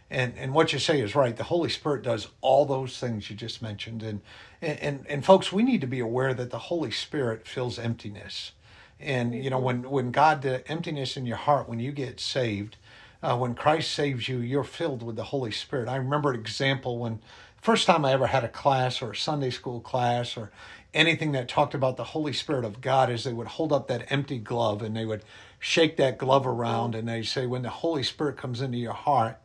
and 0.09 0.33
and 0.37 0.53
what 0.53 0.73
you 0.73 0.79
say 0.79 1.01
is 1.01 1.15
right. 1.15 1.35
The 1.35 1.45
Holy 1.45 1.69
Spirit 1.69 2.03
does 2.03 2.29
all 2.41 2.65
those 2.65 2.99
things 2.99 3.29
you 3.29 3.35
just 3.35 3.61
mentioned, 3.61 4.03
and 4.03 4.21
and 4.61 4.79
and, 4.79 5.07
and 5.09 5.25
folks, 5.25 5.51
we 5.51 5.63
need 5.63 5.81
to 5.81 5.87
be 5.87 5.99
aware 5.99 6.33
that 6.33 6.51
the 6.51 6.59
Holy 6.59 6.91
Spirit 6.91 7.47
fills 7.47 7.79
emptiness, 7.79 8.53
and 8.99 9.33
you 9.33 9.49
know, 9.49 9.59
when 9.59 9.89
when 9.89 10.11
God 10.11 10.41
the 10.41 10.67
emptiness 10.69 11.15
in 11.17 11.25
your 11.25 11.37
heart 11.37 11.69
when 11.69 11.79
you 11.79 11.91
get 11.91 12.19
saved, 12.19 12.77
uh, 13.21 13.37
when 13.37 13.55
Christ 13.55 13.91
saves 13.91 14.27
you, 14.27 14.39
you're 14.39 14.63
filled 14.63 15.03
with 15.03 15.15
the 15.15 15.25
Holy 15.25 15.51
Spirit. 15.51 15.87
I 15.87 15.95
remember 15.95 16.31
an 16.31 16.39
example 16.39 16.99
when 16.99 17.19
first 17.61 17.87
time 17.87 18.05
I 18.05 18.13
ever 18.13 18.27
had 18.27 18.43
a 18.43 18.49
class 18.49 19.01
or 19.01 19.11
a 19.11 19.15
Sunday 19.15 19.49
school 19.49 19.79
class 19.79 20.37
or 20.37 20.51
anything 20.93 21.33
that 21.33 21.47
talked 21.47 21.73
about 21.73 21.97
the 21.97 22.03
Holy 22.03 22.33
Spirit 22.33 22.65
of 22.65 22.81
God 22.81 23.09
is 23.09 23.23
they 23.23 23.33
would 23.33 23.47
hold 23.47 23.71
up 23.71 23.87
that 23.87 24.11
empty 24.11 24.39
glove 24.39 24.81
and 24.81 24.95
they 24.95 25.05
would 25.05 25.23
shake 25.59 25.97
that 25.97 26.17
glove 26.17 26.47
around 26.47 26.95
and 26.95 27.07
they 27.07 27.21
say 27.21 27.45
when 27.45 27.61
the 27.61 27.69
Holy 27.69 28.03
Spirit 28.03 28.37
comes 28.37 28.61
into 28.61 28.77
your 28.77 28.93
heart, 28.93 29.37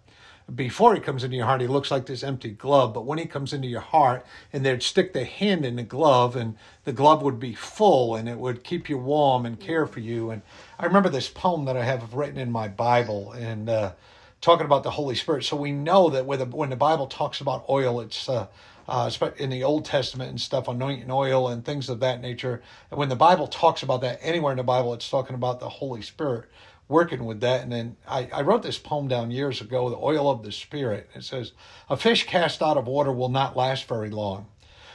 before 0.53 0.95
he 0.95 1.01
comes 1.01 1.25
into 1.25 1.37
your 1.37 1.47
heart, 1.47 1.61
he 1.61 1.67
looks 1.67 1.91
like 1.91 2.07
this 2.07 2.23
empty 2.23 2.51
glove. 2.51 2.93
But 2.93 3.07
when 3.07 3.19
he 3.19 3.27
comes 3.27 3.53
into 3.53 3.69
your 3.69 3.81
heart, 3.81 4.27
and 4.53 4.65
they'd 4.65 4.83
stick 4.83 5.13
their 5.13 5.25
hand 5.25 5.65
in 5.65 5.77
the 5.77 5.83
glove, 5.83 6.37
and 6.37 6.57
the 6.85 6.93
glove 6.93 7.23
would 7.23 7.41
be 7.41 7.55
full, 7.55 8.15
and 8.15 8.29
it 8.29 8.39
would 8.39 8.63
keep 8.63 8.89
you 8.89 8.99
warm 8.99 9.47
and 9.47 9.59
care 9.59 9.87
for 9.87 10.01
you. 10.01 10.31
And 10.31 10.43
I 10.79 10.85
remember 10.85 11.09
this 11.09 11.29
poem 11.29 11.65
that 11.65 11.77
I 11.77 11.85
have 11.85 12.13
written 12.13 12.39
in 12.39 12.53
my 12.53 12.69
Bible, 12.69 13.33
and 13.33 13.71
uh, 13.71 13.93
talking 14.41 14.67
about 14.67 14.83
the 14.83 14.91
Holy 14.91 15.15
Spirit. 15.15 15.45
So 15.45 15.57
we 15.57 15.73
know 15.73 16.11
that 16.11 16.27
when 16.27 16.39
the, 16.39 16.45
when 16.45 16.71
the 16.71 16.77
Bible 16.77 17.07
talks 17.07 17.41
about 17.41 17.65
oil, 17.69 18.01
it's 18.01 18.29
uh, 18.29 18.47
uh, 18.87 19.11
in 19.39 19.49
the 19.49 19.65
Old 19.65 19.87
Testament 19.87 20.29
and 20.29 20.41
stuff, 20.41 20.69
anointing 20.69 21.11
oil 21.11 21.49
and 21.49 21.65
things 21.65 21.89
of 21.89 22.01
that 22.01 22.21
nature. 22.21 22.63
And 22.91 22.99
when 22.99 23.09
the 23.09 23.17
Bible 23.17 23.47
talks 23.47 23.83
about 23.83 24.03
that 24.03 24.19
anywhere 24.21 24.53
in 24.53 24.59
the 24.59 24.63
Bible, 24.63 24.93
it's 24.93 25.09
talking 25.09 25.35
about 25.35 25.61
the 25.61 25.69
Holy 25.71 26.03
Spirit 26.03 26.51
working 26.89 27.25
with 27.25 27.41
that. 27.41 27.63
And 27.63 27.73
then 27.73 27.97
I, 28.07 28.29
I 28.33 28.43
wrote 28.43 28.63
this 28.63 28.79
poem 28.79 29.09
down 29.09 29.31
years 29.31 29.61
ago, 29.61 29.89
The 29.91 29.97
Oil 29.97 30.31
of 30.31 30.43
the 30.43 30.53
Spirit. 30.53 31.11
It 31.15 31.25
says, 31.25 31.53
A 31.89 31.97
fish 31.97 32.27
cast 32.27 32.63
out 32.63 32.77
of 32.77 32.87
water 32.87 33.13
will 33.13 33.29
not 33.29 33.57
last 33.57 33.87
very 33.87 34.11
long. 34.11 34.47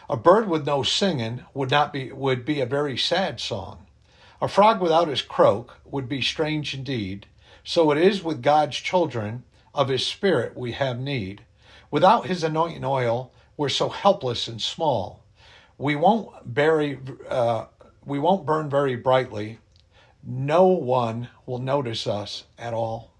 A 0.09 0.17
bird 0.17 0.49
with 0.49 0.65
no 0.65 0.83
singing 0.83 1.45
would 1.53 1.69
not 1.69 1.93
be 1.93 2.11
would 2.11 2.43
be 2.43 2.61
a 2.61 2.65
very 2.65 2.97
sad 2.97 3.39
song. 3.39 3.85
A 4.41 4.47
frog 4.47 4.81
without 4.81 5.07
his 5.07 5.21
croak 5.21 5.77
would 5.85 6.09
be 6.09 6.21
strange 6.21 6.73
indeed. 6.73 7.27
So 7.63 7.91
it 7.91 7.97
is 7.97 8.23
with 8.23 8.41
God's 8.41 8.77
children, 8.77 9.43
of 9.73 9.87
his 9.87 10.05
spirit 10.05 10.57
we 10.57 10.71
have 10.73 10.99
need. 10.99 11.41
Without 11.91 12.25
his 12.25 12.43
anointing 12.43 12.83
oil, 12.83 13.31
we're 13.57 13.69
so 13.69 13.89
helpless 13.89 14.47
and 14.47 14.61
small. 14.61 15.23
We 15.77 15.95
won't 15.95 16.53
bury, 16.53 16.99
uh, 17.27 17.65
we 18.05 18.19
won't 18.19 18.45
burn 18.45 18.69
very 18.69 18.95
brightly. 18.95 19.59
No 20.23 20.67
one 20.67 21.29
will 21.45 21.59
notice 21.59 22.07
us 22.07 22.43
at 22.57 22.73
all. 22.73 23.11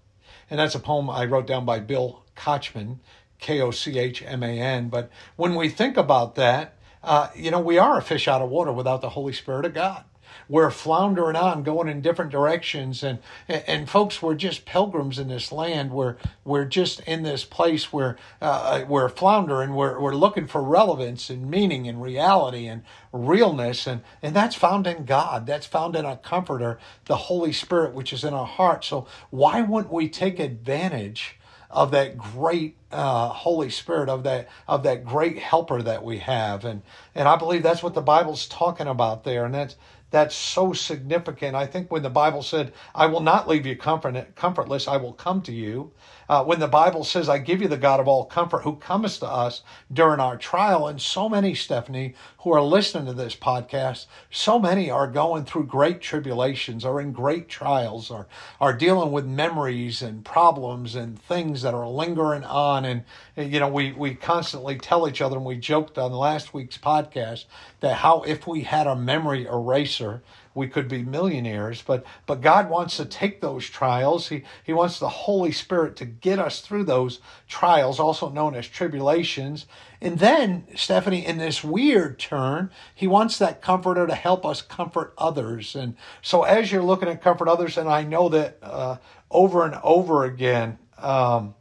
And 0.48 0.58
that's 0.58 0.74
a 0.74 0.80
poem 0.80 1.08
I 1.08 1.24
wrote 1.24 1.46
down 1.46 1.64
by 1.64 1.80
Bill 1.80 2.24
Kochman, 2.36 2.98
K 3.38 3.60
O 3.60 3.70
C 3.70 3.98
H 3.98 4.22
M 4.22 4.42
A 4.42 4.60
N. 4.60 4.88
But 4.88 5.10
when 5.36 5.54
we 5.54 5.68
think 5.68 5.96
about 5.96 6.34
that, 6.34 6.76
uh, 7.02 7.28
you 7.34 7.50
know, 7.50 7.60
we 7.60 7.78
are 7.78 7.98
a 7.98 8.02
fish 8.02 8.28
out 8.28 8.42
of 8.42 8.50
water 8.50 8.72
without 8.72 9.00
the 9.00 9.10
Holy 9.10 9.32
Spirit 9.32 9.64
of 9.64 9.74
God. 9.74 10.04
We're 10.48 10.70
floundering 10.70 11.36
on, 11.36 11.62
going 11.62 11.88
in 11.88 12.00
different 12.00 12.30
directions, 12.30 13.02
and 13.02 13.18
and 13.48 13.88
folks, 13.88 14.22
we're 14.22 14.34
just 14.34 14.64
pilgrims 14.64 15.18
in 15.18 15.28
this 15.28 15.52
land. 15.52 15.90
We're 15.92 16.16
we're 16.44 16.64
just 16.64 17.00
in 17.00 17.22
this 17.22 17.44
place 17.44 17.92
where 17.92 18.16
uh, 18.40 18.84
we're 18.88 19.08
floundering. 19.08 19.74
We're 19.74 20.00
we're 20.00 20.14
looking 20.14 20.46
for 20.46 20.62
relevance 20.62 21.30
and 21.30 21.50
meaning 21.50 21.88
and 21.88 22.02
reality 22.02 22.66
and 22.66 22.82
realness, 23.12 23.86
and 23.86 24.02
and 24.22 24.34
that's 24.34 24.56
found 24.56 24.86
in 24.86 25.04
God. 25.04 25.46
That's 25.46 25.66
found 25.66 25.96
in 25.96 26.04
a 26.04 26.16
Comforter, 26.16 26.78
the 27.06 27.16
Holy 27.16 27.52
Spirit, 27.52 27.94
which 27.94 28.12
is 28.12 28.24
in 28.24 28.34
our 28.34 28.46
heart. 28.46 28.84
So 28.84 29.06
why 29.30 29.62
wouldn't 29.62 29.92
we 29.92 30.08
take 30.08 30.38
advantage? 30.38 31.36
of 31.70 31.92
that 31.92 32.18
great 32.18 32.76
uh, 32.90 33.28
Holy 33.28 33.70
Spirit, 33.70 34.08
of 34.08 34.24
that 34.24 34.48
of 34.66 34.82
that 34.82 35.04
great 35.04 35.38
Helper 35.38 35.82
that 35.82 36.02
we 36.04 36.18
have, 36.18 36.64
and 36.64 36.82
and 37.14 37.28
I 37.28 37.36
believe 37.36 37.62
that's 37.62 37.82
what 37.82 37.94
the 37.94 38.00
Bible's 38.00 38.46
talking 38.48 38.88
about 38.88 39.24
there, 39.24 39.44
and 39.44 39.54
that's 39.54 39.76
that's 40.10 40.34
so 40.34 40.72
significant. 40.72 41.54
I 41.54 41.66
think 41.66 41.90
when 41.90 42.02
the 42.02 42.10
Bible 42.10 42.42
said, 42.42 42.72
"I 42.94 43.06
will 43.06 43.20
not 43.20 43.48
leave 43.48 43.66
you 43.66 43.76
comfort, 43.76 44.34
comfortless; 44.36 44.88
I 44.88 44.96
will 44.96 45.12
come 45.12 45.42
to 45.42 45.52
you," 45.52 45.92
uh, 46.30 46.44
when 46.44 46.60
the 46.60 46.68
Bible 46.68 47.02
says, 47.02 47.28
"I 47.28 47.38
give 47.38 47.60
you 47.60 47.66
the 47.66 47.76
God 47.76 47.98
of 47.98 48.06
all 48.06 48.24
comfort, 48.24 48.62
who 48.62 48.76
comes 48.76 49.18
to 49.18 49.26
us 49.26 49.62
during 49.92 50.20
our 50.20 50.36
trial," 50.36 50.86
and 50.86 51.02
so 51.02 51.28
many 51.28 51.56
Stephanie 51.56 52.14
who 52.38 52.52
are 52.52 52.62
listening 52.62 53.06
to 53.06 53.12
this 53.12 53.34
podcast, 53.34 54.06
so 54.30 54.56
many 54.56 54.88
are 54.88 55.08
going 55.08 55.44
through 55.44 55.64
great 55.66 56.00
tribulations, 56.00 56.84
or 56.84 57.00
in 57.00 57.10
great 57.10 57.48
trials, 57.48 58.12
or 58.12 58.28
are 58.60 58.72
dealing 58.72 59.10
with 59.10 59.26
memories 59.26 60.02
and 60.02 60.24
problems 60.24 60.94
and 60.94 61.20
things 61.20 61.62
that 61.62 61.74
are 61.74 61.88
lingering 61.88 62.44
on. 62.44 62.84
And 62.84 63.02
you 63.36 63.58
know, 63.58 63.68
we 63.68 63.90
we 63.90 64.14
constantly 64.14 64.78
tell 64.78 65.08
each 65.08 65.20
other, 65.20 65.36
and 65.36 65.44
we 65.44 65.56
joked 65.56 65.98
on 65.98 66.12
last 66.12 66.54
week's 66.54 66.78
podcast 66.78 67.46
that 67.80 67.96
how 67.96 68.22
if 68.22 68.46
we 68.46 68.60
had 68.60 68.86
a 68.86 68.94
memory 68.94 69.46
eraser 69.46 70.22
we 70.54 70.66
could 70.66 70.88
be 70.88 71.02
millionaires 71.02 71.82
but 71.82 72.04
but 72.26 72.40
god 72.40 72.68
wants 72.68 72.96
to 72.96 73.04
take 73.04 73.40
those 73.40 73.68
trials. 73.68 74.28
He 74.28 74.42
he 74.64 74.72
wants 74.72 74.98
the 74.98 75.08
holy 75.08 75.52
spirit 75.52 75.96
to 75.96 76.04
get 76.04 76.38
us 76.38 76.60
through 76.60 76.84
those 76.84 77.20
trials 77.48 78.00
also 78.00 78.28
known 78.30 78.54
as 78.54 78.68
tribulations. 78.68 79.66
And 80.00 80.18
then 80.18 80.66
stephanie 80.74 81.26
in 81.26 81.38
this 81.38 81.62
weird 81.62 82.18
turn 82.18 82.70
he 82.94 83.06
wants 83.06 83.38
that 83.38 83.62
comforter 83.62 84.06
to 84.06 84.14
help 84.14 84.46
us 84.46 84.62
comfort 84.62 85.14
others. 85.18 85.74
And 85.74 85.96
so 86.22 86.42
as 86.42 86.72
you're 86.72 86.82
looking 86.82 87.08
at 87.08 87.22
comfort 87.22 87.48
others 87.48 87.76
and 87.76 87.88
i 87.88 88.02
know 88.02 88.28
that 88.28 88.58
uh, 88.62 88.96
over 89.30 89.64
and 89.64 89.78
over 89.82 90.24
again 90.24 90.78
um, 90.98 91.54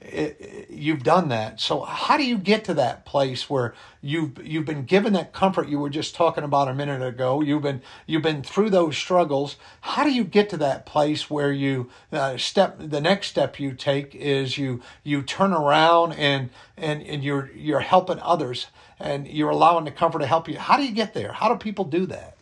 it, 0.00 0.66
you've 0.70 1.02
done 1.02 1.28
that. 1.28 1.60
So 1.60 1.82
how 1.82 2.16
do 2.16 2.24
you 2.24 2.38
get 2.38 2.64
to 2.64 2.74
that 2.74 3.04
place 3.04 3.50
where 3.50 3.74
you've 4.00 4.44
you've 4.44 4.64
been 4.64 4.84
given 4.84 5.12
that 5.12 5.32
comfort 5.32 5.68
you 5.68 5.78
were 5.78 5.90
just 5.90 6.14
talking 6.14 6.44
about 6.44 6.68
a 6.68 6.74
minute 6.74 7.02
ago? 7.02 7.40
You've 7.42 7.62
been 7.62 7.82
you've 8.06 8.22
been 8.22 8.42
through 8.42 8.70
those 8.70 8.96
struggles. 8.96 9.56
How 9.82 10.04
do 10.04 10.10
you 10.10 10.24
get 10.24 10.48
to 10.50 10.56
that 10.58 10.86
place 10.86 11.28
where 11.28 11.52
you 11.52 11.90
uh, 12.12 12.36
step 12.36 12.76
the 12.78 13.00
next 13.00 13.28
step 13.28 13.60
you 13.60 13.72
take 13.72 14.14
is 14.14 14.56
you 14.56 14.80
you 15.02 15.22
turn 15.22 15.52
around 15.52 16.12
and 16.12 16.50
and 16.76 17.02
and 17.02 17.22
you're 17.22 17.50
you're 17.54 17.80
helping 17.80 18.18
others 18.20 18.68
and 18.98 19.26
you're 19.28 19.50
allowing 19.50 19.84
the 19.84 19.90
comfort 19.90 20.20
to 20.20 20.26
help 20.26 20.48
you. 20.48 20.58
How 20.58 20.76
do 20.76 20.84
you 20.84 20.92
get 20.92 21.14
there? 21.14 21.32
How 21.32 21.48
do 21.48 21.56
people 21.56 21.84
do 21.84 22.06
that? 22.06 22.36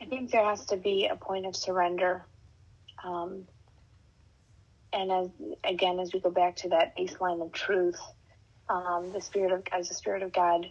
I 0.00 0.06
think 0.06 0.30
there 0.30 0.44
has 0.44 0.66
to 0.66 0.76
be 0.76 1.06
a 1.06 1.16
point 1.16 1.46
of 1.46 1.56
surrender. 1.56 2.24
Um, 3.02 3.46
and 4.94 5.12
as 5.12 5.28
again, 5.64 6.00
as 6.00 6.14
we 6.14 6.20
go 6.20 6.30
back 6.30 6.56
to 6.58 6.70
that 6.70 6.98
baseline 6.98 7.42
of 7.42 7.52
truth, 7.52 8.00
um, 8.70 9.12
the 9.14 9.22
spirit 9.22 9.52
of 9.52 9.64
as 9.72 9.88
the 9.88 9.94
spirit 9.96 10.22
of 10.24 10.32
God 10.34 10.66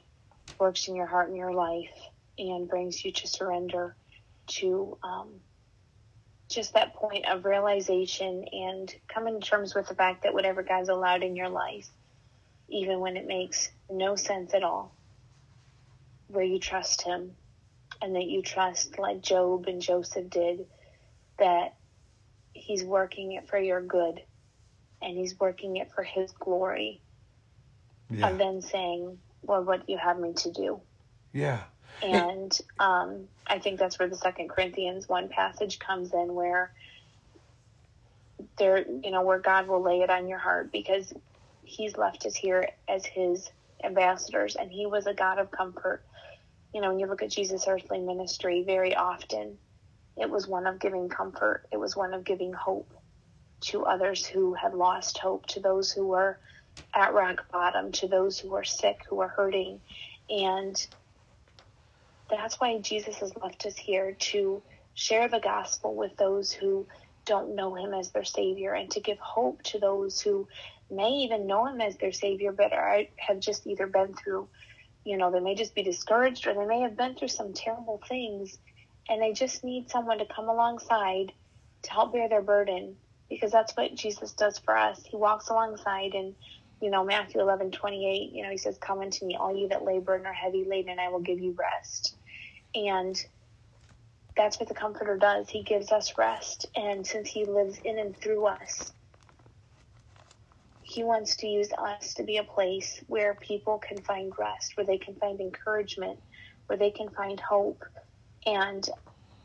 works 0.60 0.88
in 0.88 0.96
your 0.96 1.08
heart 1.08 1.30
and 1.30 1.38
your 1.38 1.53
life 1.53 1.92
and 2.38 2.70
brings 2.70 3.06
you 3.06 3.12
to 3.13 3.27
surrender 3.27 3.98
to 4.48 4.98
um, 5.03 5.42
just 6.51 6.74
that 6.75 6.96
point 6.96 7.25
of 7.30 7.46
realization 7.46 8.46
and 8.51 8.94
coming 9.13 9.42
to 9.42 9.48
terms 9.48 9.75
with 9.75 9.88
the 9.88 9.96
fact 9.96 10.24
that 10.24 10.34
whatever 10.34 10.63
God's 10.63 10.89
allowed 10.89 11.24
in 11.24 11.36
your 11.36 11.50
life, 11.50 11.89
even 12.70 13.00
when 13.01 13.18
it 13.18 13.27
makes 13.27 13.70
no 13.89 14.15
sense 14.15 14.53
at 14.53 14.63
all, 14.63 14.96
where 16.27 16.46
you 16.46 16.60
trust 16.60 17.03
Him 17.03 17.34
and 18.01 18.15
that 18.15 18.25
you 18.27 18.42
trust, 18.44 19.00
like 19.00 19.22
Job 19.22 19.65
and 19.68 19.82
Joseph 19.82 20.30
did, 20.30 20.62
that 21.39 21.75
He's 22.63 22.84
working 22.84 23.34
it 23.34 23.50
for 23.50 23.60
your 23.60 23.82
good 23.82 24.22
and 25.01 25.17
He's 25.17 25.39
working 25.39 25.77
it 25.77 25.91
for 25.93 26.03
His 26.03 26.32
glory. 26.39 27.01
Of 28.24 28.38
then 28.38 28.62
saying, 28.62 29.20
Well, 29.43 29.63
what 29.63 29.86
do 29.86 29.93
you 29.93 30.00
have 30.00 30.20
me 30.20 30.34
to 30.34 30.51
do? 30.51 30.82
yeah, 31.34 31.63
And 32.01 32.58
um, 32.79 33.27
I 33.48 33.60
think 33.60 33.79
that's 33.79 34.00
where 34.00 34.10
the 34.10 34.15
Second 34.15 34.50
Corinthians 34.50 35.10
one 35.10 35.29
passage 35.29 35.79
comes 35.79 36.13
in, 36.13 36.34
where 36.34 36.72
there, 38.58 38.86
you 38.88 39.12
know, 39.12 39.24
where 39.24 39.39
God 39.39 39.67
will 39.67 39.84
lay 39.84 40.01
it 40.01 40.10
on 40.10 40.27
your 40.27 40.39
heart 40.39 40.72
because 40.72 41.13
He's 41.63 41.98
left 41.98 42.25
us 42.25 42.36
here 42.36 42.70
as 42.89 43.05
His 43.05 43.50
ambassadors, 43.84 44.55
and 44.55 44.72
He 44.72 44.86
was 44.86 45.08
a 45.08 45.13
God 45.13 45.39
of 45.39 45.51
comfort. 45.51 46.03
You 46.74 46.82
know, 46.82 46.89
when 46.89 47.00
you 47.00 47.08
look 47.08 47.24
at 47.24 47.32
Jesus' 47.32 47.67
earthly 47.67 48.00
ministry, 48.00 48.63
very 48.65 48.96
often 48.96 49.60
it 50.17 50.29
was 50.29 50.48
one 50.48 50.67
of 50.67 50.79
giving 50.79 51.10
comfort. 51.10 51.63
It 51.72 51.77
was 51.77 51.96
one 51.96 52.13
of 52.13 52.24
giving 52.24 52.53
hope 52.53 52.93
to 53.65 53.86
others 53.86 54.25
who 54.25 54.53
had 54.53 54.74
lost 54.74 55.17
hope, 55.17 55.46
to 55.48 55.60
those 55.60 55.91
who 55.91 56.08
were 56.08 56.39
at 56.93 57.13
rock 57.13 57.46
bottom, 57.51 57.91
to 57.93 58.08
those 58.08 58.38
who 58.38 58.53
are 58.55 58.63
sick, 58.63 59.00
who 59.10 59.22
are 59.22 59.29
hurting, 59.29 59.79
and 60.29 60.86
that's 62.29 62.60
why 62.60 62.79
Jesus 62.79 63.17
has 63.17 63.34
left 63.41 63.65
us 63.65 63.75
here 63.75 64.13
to 64.13 64.62
share 64.93 65.27
the 65.27 65.39
gospel 65.39 65.96
with 65.96 66.15
those 66.17 66.51
who 66.51 66.88
don't 67.25 67.55
know 67.55 67.75
him 67.75 67.93
as 67.93 68.12
their 68.12 68.24
savior 68.24 68.74
and 68.74 68.91
to 68.91 69.00
give 69.00 69.17
hope 69.20 69.62
to 69.63 69.79
those 69.79 70.20
who 70.20 70.48
may 70.89 71.10
even 71.10 71.48
know 71.48 71.65
him 71.65 71.82
as 71.82 71.98
their 71.98 72.12
savior 72.12 72.51
but 72.51 72.74
are, 72.74 73.01
have 73.17 73.39
just 73.39 73.65
either 73.65 73.88
been 73.88 74.13
through 74.13 74.48
you 75.05 75.17
know, 75.17 75.32
they 75.32 75.39
may 75.39 75.55
just 75.55 75.75
be 75.75 75.84
discouraged 75.84 76.48
or 76.48 76.53
they 76.53 76.65
may 76.65 76.82
have 76.82 76.96
been 76.96 77.15
through 77.15 77.27
some 77.27 77.53
terrible 77.53 78.01
things 78.08 78.58
and 79.10 79.22
they 79.22 79.33
just 79.33 79.63
need 79.63 79.89
someone 79.89 80.19
to 80.19 80.25
come 80.33 80.50
alongside 80.50 81.31
to 81.83 81.91
help 81.91 82.13
bear 82.13 82.29
their 82.29 82.41
burden 82.41 82.98
because 83.29 83.51
that's 83.51 83.74
what 83.75 83.95
Jesus 83.95 84.33
does 84.33 84.60
for 84.60 84.77
us. 84.77 85.01
He 85.10 85.17
walks 85.17 85.50
alongside 85.50 86.13
and 86.13 86.36
you 86.83 86.89
know, 86.89 87.05
Matthew 87.05 87.39
11, 87.39 87.72
28, 87.72 88.31
you 88.33 88.43
know, 88.43 88.50
he 88.50 88.57
says, 88.57 88.77
come 88.77 89.00
unto 89.00 89.25
me, 89.25 89.38
all 89.39 89.55
you 89.55 89.69
that 89.69 89.86
labor 89.86 90.15
and 90.15 90.25
are 90.25 90.33
heavy 90.33 90.65
laden, 90.67 90.91
and 90.91 91.00
I 91.00 91.07
will 91.07 91.22
give 91.22 91.39
you 91.39 91.55
rest. 91.57 92.13
And 92.75 93.15
that's 94.36 94.60
what 94.60 94.67
the 94.67 94.75
comforter 94.75 95.17
does. 95.17 95.50
He 95.50 95.63
gives 95.63 95.93
us 95.93 96.15
rest. 96.17 96.67
And 96.75 97.07
since 97.07 97.29
he 97.29 97.45
lives 97.45 97.79
in 97.86 98.00
and 98.00 98.19
through 98.22 98.48
us, 98.48 98.91
he 100.81 101.03
wants 101.03 101.38
to 101.38 101.48
use 101.48 101.69
us 101.72 102.15
to 102.15 102.24
be 102.24 102.36
a 102.38 102.43
place 102.43 103.01
where 103.07 103.36
people 103.36 103.79
can 103.79 104.01
find 104.01 104.33
rest, 104.38 104.74
where 104.75 104.86
they 104.86 104.98
can 104.98 105.15
find 105.15 105.39
encouragement, 105.39 106.19
where 106.67 106.77
they 106.77 106.91
can 106.91 107.10
find 107.12 107.39
hope. 107.39 107.81
And 108.45 108.88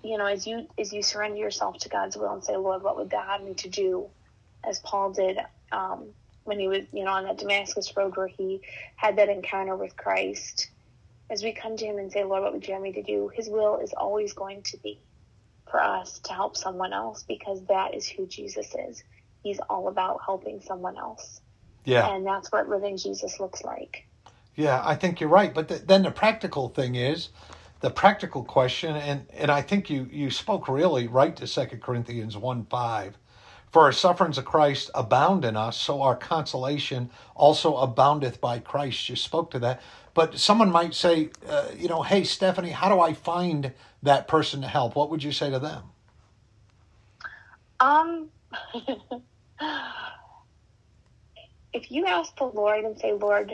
you 0.02 0.16
know, 0.16 0.26
as 0.26 0.46
you 0.46 0.66
as 0.78 0.92
you 0.92 1.02
surrender 1.02 1.38
yourself 1.38 1.78
to 1.78 1.88
God's 1.88 2.16
will 2.16 2.32
and 2.32 2.44
say, 2.44 2.56
Lord, 2.56 2.82
what 2.82 2.96
would 2.96 3.10
that 3.10 3.26
have 3.26 3.42
me 3.42 3.54
to 3.54 3.68
do? 3.68 4.06
As 4.64 4.78
Paul 4.80 5.12
did 5.12 5.38
um, 5.72 6.08
when 6.44 6.58
he 6.58 6.68
was, 6.68 6.82
you 6.92 7.04
know, 7.04 7.12
on 7.12 7.24
that 7.24 7.38
Damascus 7.38 7.96
road 7.96 8.16
where 8.16 8.26
he 8.26 8.60
had 8.96 9.16
that 9.18 9.28
encounter 9.28 9.76
with 9.76 9.96
Christ. 9.96 10.70
As 11.30 11.42
we 11.42 11.52
come 11.52 11.76
to 11.76 11.84
him 11.84 11.98
and 11.98 12.10
say, 12.10 12.24
Lord, 12.24 12.42
what 12.42 12.54
would 12.54 12.66
you 12.66 12.72
have 12.72 12.82
me 12.82 12.92
to 12.92 13.02
do? 13.02 13.30
His 13.34 13.50
will 13.50 13.78
is 13.78 13.92
always 13.92 14.32
going 14.32 14.62
to 14.62 14.78
be 14.78 14.98
for 15.70 15.80
us 15.80 16.20
to 16.20 16.32
help 16.32 16.56
someone 16.56 16.94
else 16.94 17.24
because 17.28 17.62
that 17.66 17.94
is 17.94 18.08
who 18.08 18.26
Jesus 18.26 18.74
is. 18.88 19.02
He's 19.42 19.60
all 19.68 19.88
about 19.88 20.20
helping 20.24 20.62
someone 20.62 20.96
else. 20.96 21.42
Yeah. 21.84 22.14
And 22.14 22.26
that's 22.26 22.50
what 22.50 22.68
living 22.68 22.96
Jesus 22.96 23.38
looks 23.38 23.62
like. 23.62 24.06
Yeah, 24.54 24.82
I 24.84 24.96
think 24.96 25.20
you're 25.20 25.28
right. 25.28 25.52
But 25.52 25.68
the, 25.68 25.74
then 25.76 26.02
the 26.02 26.10
practical 26.10 26.70
thing 26.70 26.94
is, 26.94 27.28
the 27.80 27.90
practical 27.90 28.42
question, 28.42 28.96
and, 28.96 29.26
and 29.32 29.50
I 29.50 29.62
think 29.62 29.88
you, 29.90 30.08
you 30.10 30.30
spoke 30.30 30.68
really 30.68 31.06
right 31.06 31.34
to 31.36 31.46
Second 31.46 31.82
Corinthians 31.82 32.36
1 32.36 32.66
5. 32.66 33.18
For 33.70 33.82
our 33.82 33.92
sufferings 33.92 34.38
of 34.38 34.46
Christ 34.46 34.90
abound 34.94 35.44
in 35.44 35.56
us, 35.56 35.78
so 35.78 36.00
our 36.02 36.16
consolation 36.16 37.10
also 37.34 37.76
aboundeth 37.76 38.40
by 38.40 38.58
Christ. 38.60 39.08
You 39.08 39.16
spoke 39.16 39.50
to 39.52 39.58
that. 39.60 39.82
But 40.14 40.38
someone 40.38 40.70
might 40.70 40.94
say, 40.94 41.30
uh, 41.46 41.68
you 41.76 41.86
know, 41.86 42.02
hey, 42.02 42.24
Stephanie, 42.24 42.70
how 42.70 42.88
do 42.88 43.00
I 43.00 43.12
find 43.12 43.72
that 44.02 44.26
person 44.26 44.62
to 44.62 44.68
help? 44.68 44.96
What 44.96 45.10
would 45.10 45.22
you 45.22 45.32
say 45.32 45.50
to 45.50 45.58
them? 45.58 45.82
Um, 47.78 48.30
if 51.72 51.90
you 51.90 52.06
ask 52.06 52.36
the 52.36 52.44
Lord 52.44 52.84
and 52.84 52.98
say, 52.98 53.12
Lord, 53.12 53.52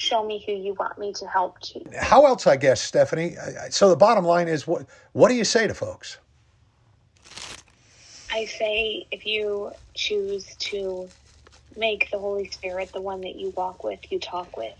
show 0.00 0.24
me 0.24 0.42
who 0.46 0.52
you 0.52 0.72
want 0.74 0.98
me 0.98 1.12
to 1.12 1.26
help 1.26 1.60
to. 1.60 1.84
How 2.00 2.24
else, 2.24 2.46
I 2.46 2.56
guess, 2.56 2.80
Stephanie? 2.80 3.36
So 3.68 3.90
the 3.90 3.96
bottom 3.96 4.24
line 4.24 4.48
is, 4.48 4.66
what 4.66 4.86
what 5.12 5.28
do 5.28 5.34
you 5.34 5.44
say 5.44 5.66
to 5.66 5.74
folks? 5.74 6.18
I 8.32 8.46
say 8.46 9.06
if 9.10 9.26
you 9.26 9.72
choose 9.94 10.56
to 10.56 11.08
make 11.76 12.10
the 12.10 12.18
Holy 12.18 12.48
Spirit 12.48 12.92
the 12.92 13.00
one 13.00 13.20
that 13.20 13.36
you 13.36 13.50
walk 13.50 13.84
with, 13.84 14.00
you 14.10 14.18
talk 14.18 14.56
with, 14.56 14.74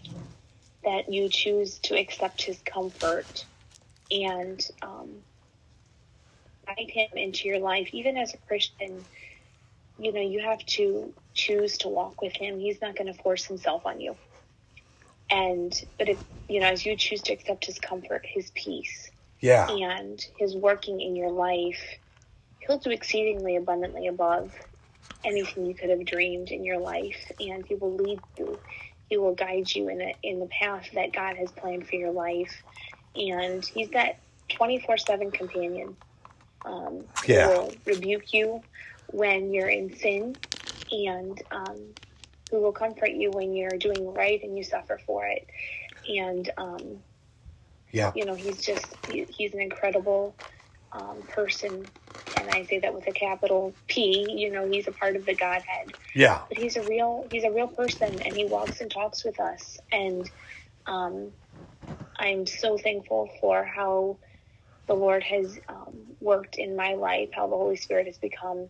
that 0.85 1.13
you 1.13 1.29
choose 1.29 1.79
to 1.81 1.99
accept 1.99 2.43
His 2.43 2.59
comfort 2.65 3.45
and 4.11 4.67
um, 4.81 5.11
invite 6.67 6.91
Him 6.91 7.11
into 7.15 7.47
your 7.47 7.59
life, 7.59 7.91
even 7.93 8.17
as 8.17 8.33
a 8.33 8.39
Christian. 8.49 9.05
You 9.99 10.15
know, 10.15 10.23
you 10.23 10.41
have 10.41 10.65
to 10.79 11.13
choose 11.35 11.77
to 11.79 11.89
walk 11.89 12.23
with 12.23 12.35
Him. 12.35 12.59
He's 12.59 12.81
not 12.81 12.97
going 12.97 13.13
to 13.13 13.23
force 13.23 13.45
Himself 13.45 13.85
on 13.85 14.01
you. 14.01 14.17
And, 15.31 15.73
but 15.99 16.09
if, 16.09 16.23
you 16.49 16.61
know, 16.61 16.67
as 16.67 16.85
you 16.85 16.97
choose 16.97 17.23
to 17.23 17.33
accept 17.33 17.65
His 17.65 17.79
comfort, 17.79 18.27
His 18.27 18.51
peace, 18.55 19.11
yeah, 19.41 19.71
and 19.71 20.25
His 20.39 20.57
working 20.57 21.01
in 21.01 21.15
your 21.15 21.31
life, 21.31 21.81
He'll 22.67 22.79
do 22.79 22.91
exceedingly 22.91 23.57
abundantly 23.57 24.07
above 24.09 24.53
anything 25.25 25.67
you 25.67 25.75
could 25.75 25.91
have 25.91 26.05
dreamed 26.05 26.51
in 26.51 26.65
your 26.65 26.79
life, 26.79 27.31
and 27.39 27.65
He 27.67 27.75
will 27.75 27.95
lead 27.95 28.21
you. 28.39 28.59
He 29.09 29.17
will 29.17 29.35
guide 29.35 29.73
you 29.75 29.89
in 29.89 30.01
a, 30.01 30.15
in 30.23 30.41
the 30.41 30.47
path 30.47 30.89
that 30.95 31.13
God 31.13 31.37
has 31.37 31.51
planned 31.53 31.89
for 31.89 31.97
your 31.97 32.13
life, 32.13 32.63
and 33.15 33.65
He's 33.65 33.91
that 33.91 34.19
twenty 34.49 34.81
four 34.81 34.97
seven 34.97 35.31
companion. 35.31 35.97
Um, 36.65 37.05
yeah. 37.27 37.47
Will 37.47 37.73
rebuke 37.87 38.35
you 38.35 38.63
when 39.13 39.53
you're 39.53 39.69
in 39.69 39.97
sin, 39.97 40.37
and 40.93 41.43
um, 41.51 41.81
who 42.51 42.61
will 42.61 42.73
comfort 42.73 43.11
you 43.11 43.33
when 43.33 43.55
you're 43.55 43.79
doing 43.79 44.13
right 44.13 44.43
and 44.43 44.57
you 44.57 44.65
suffer 44.65 45.01
for 45.07 45.27
it. 45.27 45.47
And 46.09 46.51
um, 46.59 46.99
yeah, 47.93 48.13
you 48.15 48.25
know, 48.25 48.35
He's 48.35 48.65
just 48.65 48.97
he, 49.05 49.27
He's 49.29 49.55
an 49.55 49.61
incredible 49.61 50.37
um, 50.93 51.25
person, 51.29 51.91
and 52.35 52.51
I 52.51 52.65
say 52.65 52.81
that 52.81 52.95
with 52.95 53.07
a 53.09 53.13
capital 53.13 53.77
P. 53.89 54.35
You 54.39 54.51
know, 54.51 54.69
he's 54.69 54.89
a 54.89 54.93
part 54.93 55.17
of 55.17 55.27
the 55.27 55.37
Godhead. 55.37 55.95
Yeah. 56.15 56.41
But 56.49 56.59
he's 56.59 56.77
a 56.77 56.85
real 56.85 57.27
he's 57.31 57.45
a 57.45 57.53
real 57.53 57.69
person, 57.69 58.23
and 58.23 58.37
he 58.37 58.47
walks 58.47 58.81
and 58.81 58.91
talks 58.91 59.25
with 59.25 59.41
us. 59.41 59.79
And 59.93 60.31
um, 60.87 61.33
I'm 62.19 62.47
so 62.47 62.79
thankful 62.79 63.31
for 63.41 63.65
how 63.65 64.19
the 64.89 64.95
Lord 64.95 65.23
has 65.23 65.59
um, 65.69 66.17
worked 66.21 66.57
in 66.57 66.77
my 66.77 66.95
life, 66.95 67.31
how 67.35 67.47
the 67.49 67.57
Holy 67.57 67.77
Spirit 67.77 68.07
has 68.07 68.19
become 68.19 68.69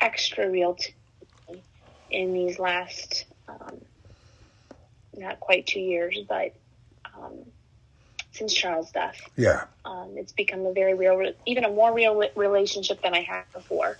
extra 0.00 0.50
real 0.50 0.74
to 0.74 0.90
me 0.90 1.07
in 2.10 2.32
these 2.32 2.58
last 2.58 3.26
um, 3.48 3.80
not 5.16 5.40
quite 5.40 5.66
two 5.66 5.80
years, 5.80 6.18
but 6.28 6.54
um, 7.16 7.44
since 8.32 8.54
Charles' 8.54 8.90
death. 8.92 9.18
Yeah. 9.36 9.64
Um, 9.84 10.14
it's 10.16 10.32
become 10.32 10.66
a 10.66 10.72
very 10.72 10.94
real, 10.94 11.32
even 11.46 11.64
a 11.64 11.70
more 11.70 11.94
real 11.94 12.22
relationship 12.36 13.02
than 13.02 13.14
I 13.14 13.22
had 13.22 13.44
before 13.54 13.98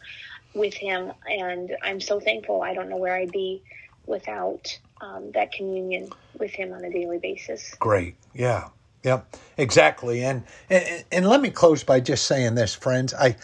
with 0.55 0.75
him. 0.75 1.13
And 1.27 1.71
I'm 1.83 2.01
so 2.01 2.21
thankful. 2.21 2.63
I 2.63 2.75
don't 2.75 2.89
know 2.89 2.97
where 2.99 3.17
I'd 3.17 3.33
be 3.33 3.63
without 4.07 4.79
um, 5.01 5.33
that 5.35 5.53
communion 5.53 6.11
with 6.39 6.53
him 6.53 6.73
on 6.73 6.85
a 6.85 6.91
daily 6.91 7.19
basis. 7.19 7.75
Great. 7.79 8.17
Yeah. 8.35 8.69
Yep. 9.05 9.37
Exactly. 9.57 10.25
And, 10.25 10.45
and 10.69 11.05
and 11.13 11.29
let 11.29 11.41
me 11.41 11.51
close 11.51 11.85
by 11.85 12.01
just 12.01 12.27
saying 12.27 12.55
this, 12.57 12.75
friends. 12.75 13.15
I 13.15 13.37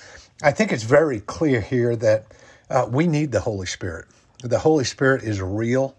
I 0.42 0.50
think 0.50 0.72
it's 0.72 0.82
very 0.82 1.20
clear 1.20 1.60
here 1.60 1.96
that 1.96 2.26
uh, 2.70 2.86
we 2.90 3.06
need 3.06 3.32
the 3.32 3.40
Holy 3.40 3.66
Spirit. 3.66 4.06
The 4.44 4.58
Holy 4.58 4.84
Spirit 4.84 5.22
is 5.22 5.40
real. 5.40 5.96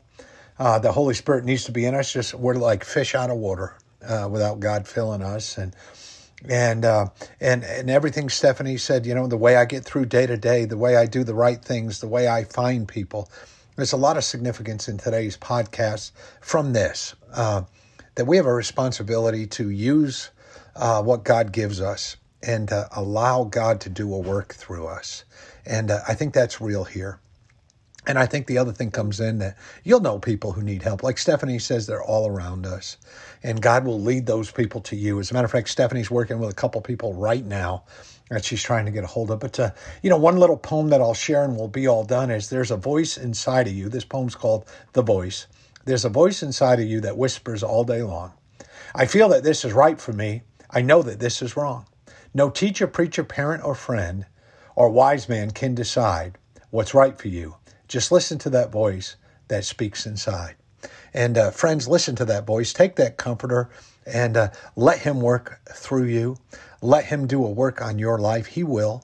Uh, 0.59 0.77
the 0.77 0.91
Holy 0.91 1.15
Spirit 1.15 1.45
needs 1.45 1.63
to 1.63 1.71
be 1.71 1.83
in 1.83 1.95
us. 1.95 2.13
Just 2.13 2.35
we're 2.35 2.53
like 2.53 2.83
fish 2.83 3.15
out 3.15 3.31
of 3.31 3.37
water 3.37 3.75
uh, 4.07 4.29
without 4.31 4.59
God 4.59 4.87
filling 4.87 5.23
us, 5.23 5.57
and 5.57 5.75
and 6.47 6.85
uh, 6.85 7.07
and 7.41 7.63
and 7.63 7.89
everything 7.89 8.29
Stephanie 8.29 8.77
said. 8.77 9.07
You 9.07 9.15
know, 9.15 9.25
the 9.25 9.35
way 9.35 9.55
I 9.55 9.65
get 9.65 9.83
through 9.83 10.05
day 10.05 10.27
to 10.27 10.37
day, 10.37 10.65
the 10.65 10.77
way 10.77 10.95
I 10.95 11.07
do 11.07 11.23
the 11.23 11.33
right 11.33 11.59
things, 11.59 12.01
the 12.01 12.07
way 12.07 12.27
I 12.27 12.43
find 12.43 12.87
people. 12.87 13.31
There's 13.77 13.93
a 13.93 13.97
lot 13.97 14.15
of 14.15 14.23
significance 14.23 14.87
in 14.87 14.99
today's 14.99 15.37
podcast 15.37 16.11
from 16.39 16.73
this 16.73 17.15
uh, 17.33 17.63
that 18.13 18.25
we 18.25 18.37
have 18.37 18.45
a 18.45 18.53
responsibility 18.53 19.47
to 19.47 19.71
use 19.71 20.29
uh, 20.75 21.01
what 21.01 21.23
God 21.23 21.51
gives 21.51 21.81
us 21.81 22.15
and 22.43 22.71
allow 22.91 23.43
God 23.45 23.81
to 23.81 23.89
do 23.89 24.13
a 24.13 24.19
work 24.19 24.53
through 24.53 24.85
us. 24.85 25.25
And 25.65 25.89
uh, 25.89 26.01
I 26.07 26.13
think 26.13 26.35
that's 26.35 26.61
real 26.61 26.83
here. 26.83 27.19
And 28.07 28.19
I 28.19 28.25
think 28.25 28.47
the 28.47 28.57
other 28.57 28.71
thing 28.71 28.91
comes 28.91 29.19
in 29.19 29.39
that 29.39 29.57
you'll 29.83 29.99
know 30.01 30.19
people 30.19 30.51
who 30.51 30.61
need 30.61 30.83
help. 30.83 31.03
Like 31.03 31.17
Stephanie 31.17 31.59
says, 31.59 31.87
they're 31.87 32.03
all 32.03 32.27
around 32.27 32.65
us. 32.65 32.97
And 33.43 33.61
God 33.61 33.85
will 33.85 33.99
lead 34.01 34.25
those 34.25 34.51
people 34.51 34.81
to 34.81 34.95
you. 34.95 35.19
As 35.19 35.31
a 35.31 35.33
matter 35.33 35.45
of 35.45 35.51
fact, 35.51 35.69
Stephanie's 35.69 36.11
working 36.11 36.39
with 36.39 36.51
a 36.51 36.55
couple 36.55 36.81
people 36.81 37.13
right 37.13 37.45
now 37.45 37.83
that 38.29 38.45
she's 38.45 38.63
trying 38.63 38.85
to 38.85 38.91
get 38.91 39.03
a 39.03 39.07
hold 39.07 39.31
of. 39.31 39.39
But, 39.39 39.59
uh, 39.59 39.71
you 40.01 40.09
know, 40.09 40.17
one 40.17 40.37
little 40.37 40.57
poem 40.57 40.89
that 40.89 41.01
I'll 41.01 41.13
share 41.13 41.43
and 41.43 41.55
we'll 41.55 41.67
be 41.67 41.87
all 41.87 42.03
done 42.03 42.31
is 42.31 42.49
There's 42.49 42.71
a 42.71 42.77
voice 42.77 43.17
inside 43.17 43.67
of 43.67 43.73
you. 43.73 43.89
This 43.89 44.05
poem's 44.05 44.35
called 44.35 44.65
The 44.93 45.03
Voice. 45.03 45.47
There's 45.85 46.05
a 46.05 46.09
voice 46.09 46.43
inside 46.43 46.79
of 46.79 46.87
you 46.87 47.01
that 47.01 47.17
whispers 47.17 47.63
all 47.63 47.83
day 47.83 48.01
long. 48.03 48.33
I 48.95 49.05
feel 49.05 49.29
that 49.29 49.43
this 49.43 49.65
is 49.65 49.73
right 49.73 49.99
for 49.99 50.13
me. 50.13 50.43
I 50.71 50.81
know 50.81 51.01
that 51.03 51.19
this 51.19 51.41
is 51.41 51.55
wrong. 51.55 51.85
No 52.33 52.49
teacher, 52.49 52.87
preacher, 52.87 53.23
parent, 53.23 53.63
or 53.63 53.75
friend 53.75 54.25
or 54.75 54.89
wise 54.89 55.29
man 55.29 55.51
can 55.51 55.75
decide 55.75 56.37
what's 56.69 56.93
right 56.93 57.17
for 57.17 57.27
you. 57.29 57.55
Just 57.87 58.11
listen 58.11 58.37
to 58.39 58.49
that 58.51 58.71
voice 58.71 59.15
that 59.47 59.65
speaks 59.65 60.05
inside. 60.05 60.55
And 61.13 61.37
uh, 61.37 61.51
friends, 61.51 61.87
listen 61.87 62.15
to 62.17 62.25
that 62.25 62.45
voice. 62.45 62.73
Take 62.73 62.95
that 62.97 63.17
comforter 63.17 63.69
and 64.05 64.37
uh, 64.37 64.49
let 64.75 64.99
him 64.99 65.21
work 65.21 65.59
through 65.73 66.05
you. 66.05 66.37
Let 66.81 67.05
him 67.05 67.27
do 67.27 67.43
a 67.43 67.49
work 67.49 67.81
on 67.81 67.97
your 67.99 68.19
life. 68.19 68.47
He 68.47 68.63
will. 68.63 69.03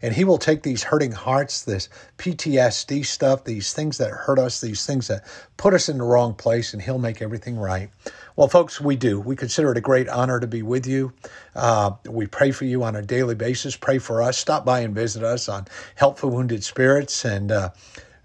And 0.00 0.14
he 0.14 0.22
will 0.24 0.38
take 0.38 0.62
these 0.62 0.84
hurting 0.84 1.10
hearts, 1.10 1.62
this 1.62 1.88
PTSD 2.18 3.04
stuff, 3.04 3.44
these 3.44 3.72
things 3.72 3.98
that 3.98 4.10
hurt 4.10 4.38
us, 4.38 4.60
these 4.60 4.86
things 4.86 5.08
that 5.08 5.24
put 5.56 5.74
us 5.74 5.88
in 5.88 5.98
the 5.98 6.04
wrong 6.04 6.34
place, 6.34 6.72
and 6.72 6.80
he'll 6.80 7.00
make 7.00 7.20
everything 7.20 7.58
right. 7.58 7.90
Well, 8.36 8.46
folks, 8.46 8.80
we 8.80 8.94
do. 8.94 9.18
We 9.18 9.34
consider 9.34 9.72
it 9.72 9.76
a 9.76 9.80
great 9.80 10.08
honor 10.08 10.38
to 10.38 10.46
be 10.46 10.62
with 10.62 10.86
you. 10.86 11.12
Uh, 11.56 11.92
we 12.08 12.28
pray 12.28 12.52
for 12.52 12.64
you 12.64 12.84
on 12.84 12.94
a 12.94 13.02
daily 13.02 13.34
basis. 13.34 13.74
Pray 13.74 13.98
for 13.98 14.22
us. 14.22 14.38
Stop 14.38 14.64
by 14.64 14.80
and 14.80 14.94
visit 14.94 15.24
us 15.24 15.48
on 15.48 15.66
Help 15.96 16.18
for 16.20 16.28
Wounded 16.28 16.62
Spirits 16.62 17.24
and 17.24 17.50
uh, 17.50 17.70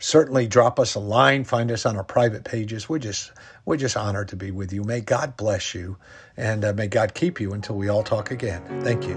certainly 0.04 0.46
drop 0.46 0.80
us 0.82 0.96
a 0.96 1.00
line, 1.00 1.46
find 1.46 1.72
us 1.72 1.86
on 1.86 1.96
our 1.96 2.04
private 2.04 2.44
pages. 2.44 2.89
We're 2.89 3.00
just 3.00 3.32
we're 3.66 3.78
just 3.78 3.96
honored 3.96 4.28
to 4.30 4.36
be 4.36 4.52
with 4.52 4.74
you. 4.74 4.84
May 4.84 5.00
God 5.00 5.38
bless 5.38 5.74
you, 5.74 5.98
and 6.36 6.66
uh, 6.66 6.74
may 6.74 6.88
God 6.88 7.13
keep 7.13 7.39
you 7.39 7.54
until 7.54 7.78
we 7.78 7.88
all 7.88 8.04
talk 8.04 8.30
again. 8.30 8.62
Thank 8.84 9.08
you. 9.08 9.16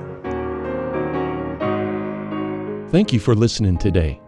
Thank 2.90 3.12
you 3.12 3.18
for 3.18 3.34
listening 3.34 3.78
today. 3.78 4.20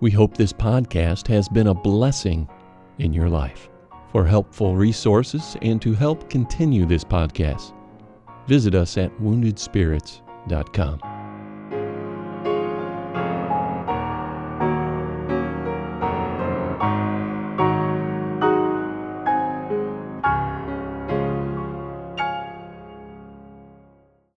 We 0.00 0.10
hope 0.10 0.36
this 0.36 0.52
podcast 0.52 1.26
has 1.28 1.48
been 1.48 1.68
a 1.68 1.74
blessing 1.74 2.46
in 2.98 3.14
your 3.14 3.30
life. 3.30 3.70
For 4.12 4.26
helpful 4.26 4.76
resources 4.76 5.56
and 5.62 5.80
to 5.82 5.94
help 5.94 6.28
continue 6.30 6.84
this 6.86 7.02
podcast, 7.02 7.72
visit 8.46 8.74
us 8.74 8.98
at 8.98 9.10
woundedspirits.com. 9.18 11.13